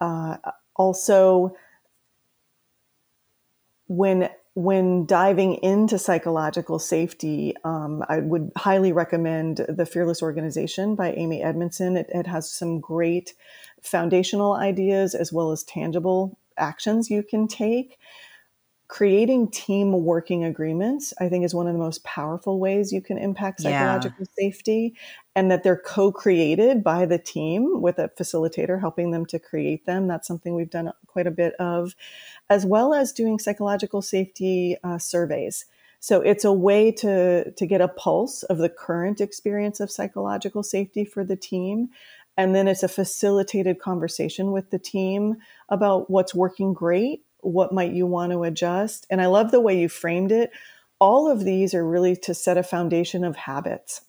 Uh, 0.01 0.37
also, 0.75 1.55
when 3.87 4.29
when 4.55 5.05
diving 5.05 5.55
into 5.55 5.97
psychological 5.97 6.79
safety, 6.79 7.55
um, 7.63 8.03
I 8.09 8.19
would 8.19 8.51
highly 8.57 8.91
recommend 8.91 9.65
The 9.69 9.85
Fearless 9.85 10.21
Organization 10.21 10.95
by 10.95 11.13
Amy 11.13 11.41
Edmondson. 11.41 11.95
It, 11.95 12.09
it, 12.09 12.27
has 12.27 12.51
some 12.51 12.81
great 12.81 13.35
foundational 13.81 14.53
ideas 14.53 15.15
as 15.15 15.31
well 15.31 15.51
as 15.51 15.63
tangible 15.63 16.37
actions 16.57 17.09
you 17.09 17.23
can 17.23 17.47
take 17.47 17.97
creating 18.89 19.49
team 19.49 20.03
working 20.03 20.43
agreements 20.43 21.13
i 21.21 21.29
think 21.29 21.45
is 21.45 21.55
one 21.55 21.67
of 21.67 21.73
the 21.73 21.79
most 21.79 22.03
powerful 22.03 22.59
ways 22.59 22.91
you 22.91 23.01
can 23.01 23.17
impact 23.17 23.61
psychological 23.61 24.17
yeah. 24.19 24.43
safety 24.43 24.95
and 25.35 25.49
that 25.49 25.63
they're 25.63 25.77
co-created 25.77 26.83
by 26.83 27.05
the 27.05 27.17
team 27.19 27.81
with 27.81 27.99
a 27.99 28.09
facilitator 28.09 28.81
helping 28.81 29.11
them 29.11 29.25
to 29.25 29.39
create 29.39 29.85
them 29.85 30.07
that's 30.07 30.27
something 30.27 30.55
we've 30.55 30.71
done 30.71 30.91
quite 31.07 31.27
a 31.27 31.31
bit 31.31 31.53
of 31.59 31.95
as 32.49 32.65
well 32.65 32.93
as 32.93 33.13
doing 33.13 33.39
psychological 33.39 34.01
safety 34.01 34.75
uh, 34.83 34.97
surveys 34.97 35.65
So 35.99 36.21
it's 36.21 36.45
a 36.45 36.53
way 36.53 36.91
to, 36.93 37.51
to 37.51 37.65
get 37.65 37.81
a 37.81 37.89
pulse 37.89 38.43
of 38.43 38.57
the 38.57 38.69
current 38.69 39.19
experience 39.19 39.79
of 39.79 39.91
psychological 39.91 40.63
safety 40.63 41.03
for 41.03 41.23
the 41.25 41.35
team. 41.35 41.89
And 42.37 42.55
then 42.55 42.69
it's 42.69 42.83
a 42.83 42.87
facilitated 42.87 43.79
conversation 43.79 44.51
with 44.51 44.69
the 44.69 44.79
team 44.79 45.35
about 45.67 46.09
what's 46.09 46.33
working 46.33 46.73
great, 46.73 47.25
what 47.41 47.73
might 47.73 47.91
you 47.91 48.05
want 48.05 48.31
to 48.31 48.43
adjust. 48.43 49.07
And 49.09 49.21
I 49.21 49.27
love 49.27 49.51
the 49.51 49.61
way 49.61 49.79
you 49.79 49.89
framed 49.89 50.31
it. 50.31 50.51
All 50.99 51.29
of 51.29 51.43
these 51.43 51.73
are 51.73 51.87
really 51.87 52.15
to 52.17 52.33
set 52.33 52.57
a 52.57 52.63
foundation 52.63 53.23
of 53.23 53.35
habits. 53.35 54.01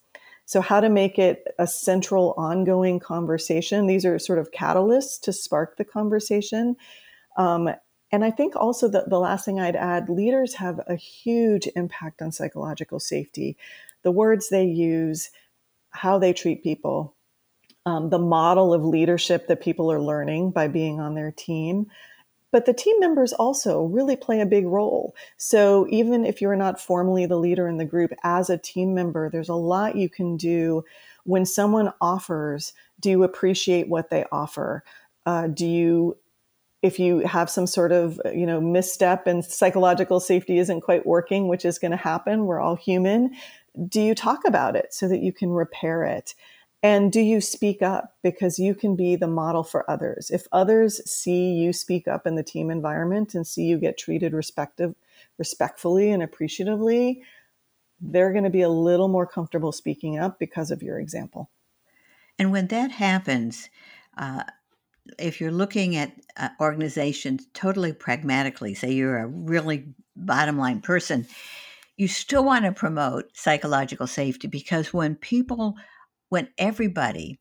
So, 0.47 0.61
how 0.61 0.81
to 0.81 0.89
make 0.89 1.19
it 1.19 1.45
a 1.61 1.67
central, 1.67 2.35
ongoing 2.37 2.99
conversation. 2.99 3.87
These 3.87 4.05
are 4.05 4.19
sort 4.19 4.41
of 4.41 4.51
catalysts 4.51 5.21
to 5.23 5.33
spark 5.33 5.77
the 5.77 5.85
conversation. 5.85 6.77
Um, 7.37 7.71
and 8.13 8.25
I 8.25 8.33
think 8.33 8.57
also 8.57 8.89
that 8.89 9.09
the 9.09 9.21
last 9.21 9.45
thing 9.45 9.61
I'd 9.61 9.77
add 9.77 10.09
leaders 10.09 10.55
have 10.55 10.81
a 10.89 10.97
huge 10.97 11.69
impact 11.77 12.21
on 12.21 12.33
psychological 12.33 12.99
safety. 12.99 13.57
The 14.03 14.11
words 14.11 14.49
they 14.49 14.65
use, 14.65 15.31
how 15.91 16.19
they 16.19 16.33
treat 16.33 16.65
people, 16.65 17.15
um, 17.87 18.11
the 18.11 18.19
model 18.19 18.75
of 18.75 18.85
leadership 18.85 19.47
that 19.47 19.63
people 19.63 19.91
are 19.93 20.01
learning 20.01 20.51
by 20.51 20.69
being 20.69 21.01
on 21.01 21.15
their 21.15 21.31
team. 21.31 21.87
But 22.53 22.67
the 22.67 22.75
team 22.75 22.99
members 22.99 23.33
also 23.33 23.83
really 23.83 24.17
play 24.17 24.41
a 24.41 24.47
big 24.47 24.67
role. 24.67 25.15
So 25.37 25.87
even 25.91 26.25
if 26.25 26.41
you're 26.41 26.57
not 26.57 26.81
formally 26.81 27.27
the 27.27 27.39
leader 27.39 27.69
in 27.69 27.77
the 27.77 27.85
group, 27.85 28.13
as 28.25 28.51
a 28.51 28.59
team 28.59 28.95
member, 28.95 29.31
there's 29.31 29.49
a 29.49 29.55
lot 29.55 29.97
you 29.97 30.09
can 30.09 30.37
do 30.37 30.85
when 31.25 31.47
someone 31.47 31.93
offers. 32.01 32.73
Do 32.99 33.11
you 33.11 33.23
appreciate 33.23 33.89
what 33.89 34.11
they 34.11 34.25
offer? 34.33 34.85
Uh, 35.27 35.47
do 35.47 35.67
you 35.67 36.17
if 36.83 36.99
you 36.99 37.19
have 37.19 37.51
some 37.51 37.67
sort 37.67 37.93
of 37.93 38.19
you 38.35 38.47
know 38.47 38.61
misstep 38.61 39.27
and 39.27 39.45
psychological 39.45 40.19
safety 40.19 40.59
isn't 40.59 40.81
quite 40.81 41.07
working 41.07 41.47
which 41.49 41.65
is 41.65 41.79
going 41.79 41.91
to 41.91 41.97
happen 41.97 42.47
we're 42.47 42.61
all 42.61 42.77
human 42.77 43.31
do 43.89 44.01
you 44.01 44.15
talk 44.15 44.41
about 44.47 44.75
it 44.75 44.93
so 44.93 45.07
that 45.07 45.21
you 45.21 45.33
can 45.33 45.51
repair 45.51 46.05
it 46.05 46.35
and 46.83 47.13
do 47.13 47.21
you 47.21 47.41
speak 47.41 47.83
up? 47.83 48.17
Because 48.23 48.59
you 48.59 48.75
can 48.75 48.97
be 48.97 49.17
the 49.17 49.27
model 49.27 49.63
for 49.63 49.91
others. 49.91 50.31
If 50.31 50.47
others 50.53 51.01
see 51.11 51.53
you 51.53 51.73
speak 51.73 52.09
up 52.09 52.27
in 52.27 52.37
the 52.37 52.43
team 52.43 52.71
environment 52.71 53.35
and 53.35 53.47
see 53.47 53.65
you 53.65 53.79
get 53.79 53.99
treated 53.99 54.33
respective 54.33 54.95
respectfully 55.39 56.11
and 56.11 56.23
appreciatively 56.23 57.23
they're 58.01 58.33
going 58.33 58.45
to 58.45 58.51
be 58.51 58.63
a 58.63 58.69
little 58.69 59.09
more 59.09 59.27
comfortable 59.27 59.73
speaking 59.73 60.19
up 60.19 60.39
because 60.39 60.71
of 60.71 60.83
your 60.83 60.99
example. 60.99 61.51
And 62.39 62.51
when 62.51 62.69
that 62.69 62.91
happens 62.91 63.69
uh, 64.17 64.45
if 65.19 65.41
you're 65.41 65.51
looking 65.51 65.97
at 65.97 66.13
uh, 66.37 66.49
organizations 66.61 67.47
totally 67.55 67.93
pragmatically, 67.93 68.75
say 68.75 68.93
you're 68.93 69.19
a 69.19 69.27
really 69.27 69.89
bottom 70.17 70.59
line 70.59 70.81
person, 70.81 71.27
you 71.97 72.09
still 72.09 72.45
want 72.45 72.65
to 72.65 72.73
promote 72.73 73.37
psychological 73.37 74.07
safety 74.07 74.49
because 74.49 74.93
when 74.93 75.15
people, 75.17 75.77
when 76.31 76.49
everybody 76.59 77.39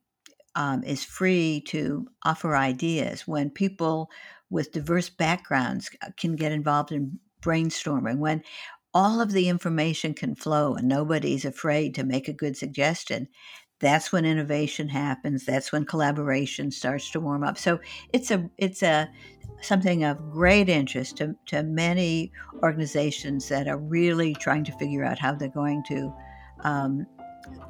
um, 0.54 0.84
is 0.84 1.02
free 1.02 1.62
to 1.68 2.06
offer 2.24 2.56
ideas, 2.56 3.26
when 3.26 3.50
people 3.50 4.10
with 4.50 4.72
diverse 4.72 5.08
backgrounds 5.08 5.90
uh, 6.02 6.10
can 6.16 6.36
get 6.36 6.52
involved 6.52 6.92
in 6.92 7.18
brainstorming, 7.42 8.18
when 8.18 8.42
all 8.92 9.20
of 9.20 9.32
the 9.32 9.48
information 9.48 10.12
can 10.12 10.34
flow 10.34 10.74
and 10.74 10.88
nobody's 10.88 11.44
afraid 11.44 11.94
to 11.94 12.04
make 12.04 12.28
a 12.28 12.32
good 12.32 12.56
suggestion, 12.56 13.28
that's 13.78 14.12
when 14.12 14.26
innovation 14.26 14.88
happens 14.88 15.46
that's 15.46 15.72
when 15.72 15.86
collaboration 15.86 16.70
starts 16.70 17.10
to 17.10 17.20
warm 17.20 17.42
up. 17.42 17.56
So 17.56 17.80
it's 18.12 18.30
a 18.30 18.50
it's 18.58 18.82
a 18.82 19.08
something 19.62 20.04
of 20.04 20.30
great 20.30 20.68
interest 20.68 21.16
to, 21.18 21.34
to 21.46 21.62
many 21.62 22.32
organizations 22.62 23.48
that 23.48 23.68
are 23.68 23.78
really 23.78 24.34
trying 24.34 24.64
to 24.64 24.72
figure 24.72 25.04
out 25.04 25.18
how 25.18 25.34
they're 25.34 25.48
going 25.48 25.82
to 25.88 26.12
um, 26.62 27.06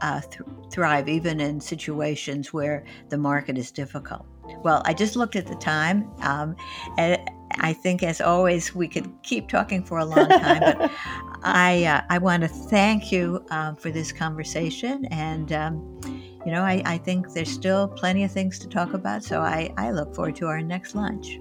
uh, 0.00 0.20
th- 0.20 0.42
thrive 0.70 1.08
even 1.08 1.40
in 1.40 1.60
situations 1.60 2.52
where 2.52 2.84
the 3.08 3.18
market 3.18 3.58
is 3.58 3.70
difficult 3.70 4.26
well 4.62 4.82
i 4.84 4.94
just 4.94 5.16
looked 5.16 5.36
at 5.36 5.46
the 5.46 5.56
time 5.56 6.10
um, 6.22 6.56
and 6.98 7.18
i 7.60 7.72
think 7.72 8.02
as 8.02 8.20
always 8.20 8.74
we 8.74 8.88
could 8.88 9.10
keep 9.22 9.48
talking 9.48 9.82
for 9.82 9.98
a 9.98 10.04
long 10.04 10.28
time 10.28 10.62
but 10.64 10.90
I 11.42 11.84
uh, 11.84 12.02
I 12.10 12.18
want 12.18 12.42
to 12.42 12.48
thank 12.48 13.10
you 13.10 13.44
uh, 13.50 13.74
for 13.74 13.90
this 13.90 14.12
conversation, 14.12 15.06
and 15.06 15.52
um, 15.52 16.00
you 16.44 16.52
know 16.52 16.62
I, 16.62 16.82
I 16.84 16.98
think 16.98 17.32
there's 17.32 17.50
still 17.50 17.88
plenty 17.88 18.24
of 18.24 18.32
things 18.32 18.58
to 18.60 18.68
talk 18.68 18.94
about. 18.94 19.24
So 19.24 19.40
I, 19.40 19.72
I 19.76 19.90
look 19.90 20.14
forward 20.14 20.36
to 20.36 20.46
our 20.46 20.60
next 20.60 20.94
lunch. 20.94 21.38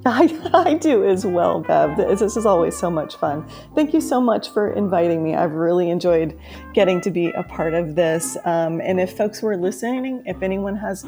I, 0.06 0.50
I 0.54 0.74
do 0.74 1.04
as 1.04 1.26
well, 1.26 1.60
Bev. 1.60 1.96
This 1.96 2.36
is 2.36 2.46
always 2.46 2.76
so 2.76 2.90
much 2.90 3.16
fun. 3.16 3.46
Thank 3.74 3.92
you 3.92 4.00
so 4.00 4.20
much 4.20 4.50
for 4.50 4.72
inviting 4.72 5.22
me. 5.22 5.34
I've 5.34 5.52
really 5.52 5.90
enjoyed 5.90 6.38
getting 6.72 7.00
to 7.02 7.10
be 7.10 7.30
a 7.30 7.42
part 7.42 7.74
of 7.74 7.94
this. 7.94 8.36
Um, 8.44 8.80
and 8.80 9.00
if 9.00 9.16
folks 9.16 9.42
were 9.42 9.56
listening, 9.56 10.22
if 10.26 10.42
anyone 10.42 10.76
has 10.76 11.04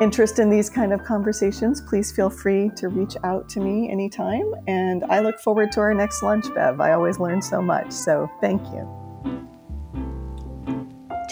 interest 0.00 0.38
in 0.38 0.50
these 0.50 0.70
kind 0.70 0.92
of 0.92 1.04
conversations, 1.04 1.80
please 1.80 2.12
feel 2.12 2.30
free 2.30 2.70
to 2.76 2.88
reach 2.88 3.16
out 3.24 3.48
to 3.50 3.60
me 3.60 3.90
anytime. 3.90 4.52
And 4.66 5.04
I 5.04 5.20
look 5.20 5.38
forward 5.38 5.72
to 5.72 5.80
our 5.80 5.94
next 5.94 6.22
lunch, 6.22 6.52
Bev. 6.54 6.80
I 6.80 6.92
always 6.92 7.18
learn 7.18 7.42
so 7.42 7.60
much. 7.60 7.92
So 7.92 8.30
thank 8.40 8.62
you. 8.72 9.01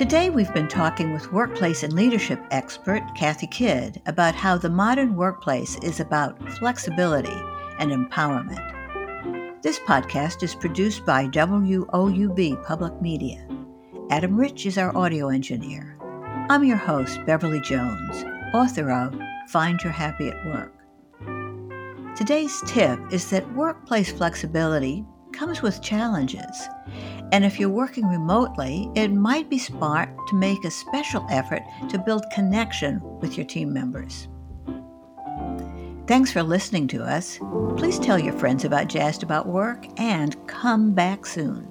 Today, 0.01 0.31
we've 0.31 0.55
been 0.55 0.67
talking 0.67 1.13
with 1.13 1.31
workplace 1.31 1.83
and 1.83 1.93
leadership 1.93 2.41
expert 2.53 3.03
Kathy 3.15 3.47
Kidd 3.47 4.01
about 4.07 4.35
how 4.35 4.57
the 4.57 4.71
modern 4.71 5.15
workplace 5.15 5.77
is 5.83 6.01
about 6.01 6.43
flexibility 6.55 7.39
and 7.79 7.91
empowerment. 7.93 9.61
This 9.61 9.79
podcast 9.81 10.43
is 10.43 10.55
produced 10.55 11.05
by 11.05 11.27
WOUB 11.27 12.65
Public 12.65 13.03
Media. 13.03 13.47
Adam 14.09 14.39
Rich 14.39 14.65
is 14.65 14.79
our 14.79 14.97
audio 14.97 15.29
engineer. 15.29 15.99
I'm 16.49 16.65
your 16.65 16.79
host, 16.79 17.21
Beverly 17.27 17.61
Jones 17.61 18.25
author 18.55 18.91
of 18.91 19.15
Find 19.49 19.79
Your 19.83 19.93
Happy 19.93 20.31
at 20.31 20.47
Work. 20.47 20.73
Today's 22.17 22.63
tip 22.67 22.99
is 23.13 23.29
that 23.29 23.55
workplace 23.55 24.11
flexibility 24.11 25.05
comes 25.41 25.63
with 25.63 25.81
challenges. 25.81 26.69
And 27.33 27.47
if 27.47 27.59
you're 27.59 27.71
working 27.71 28.07
remotely, 28.07 28.91
it 28.95 29.09
might 29.09 29.49
be 29.49 29.57
smart 29.57 30.11
to 30.29 30.35
make 30.37 30.63
a 30.67 30.71
special 30.71 31.27
effort 31.31 31.63
to 31.89 31.99
build 31.99 32.27
connection 32.31 33.01
with 33.21 33.39
your 33.39 33.47
team 33.47 33.73
members. 33.73 34.29
Thanks 36.07 36.31
for 36.31 36.43
listening 36.43 36.89
to 36.89 37.03
us. 37.03 37.39
Please 37.79 37.99
tell 37.99 38.19
your 38.19 38.35
friends 38.35 38.67
about 38.67 38.89
Jazzed 38.89 39.23
About 39.23 39.47
Work 39.47 39.87
and 39.99 40.37
come 40.47 40.93
back 40.93 41.25
soon. 41.25 41.67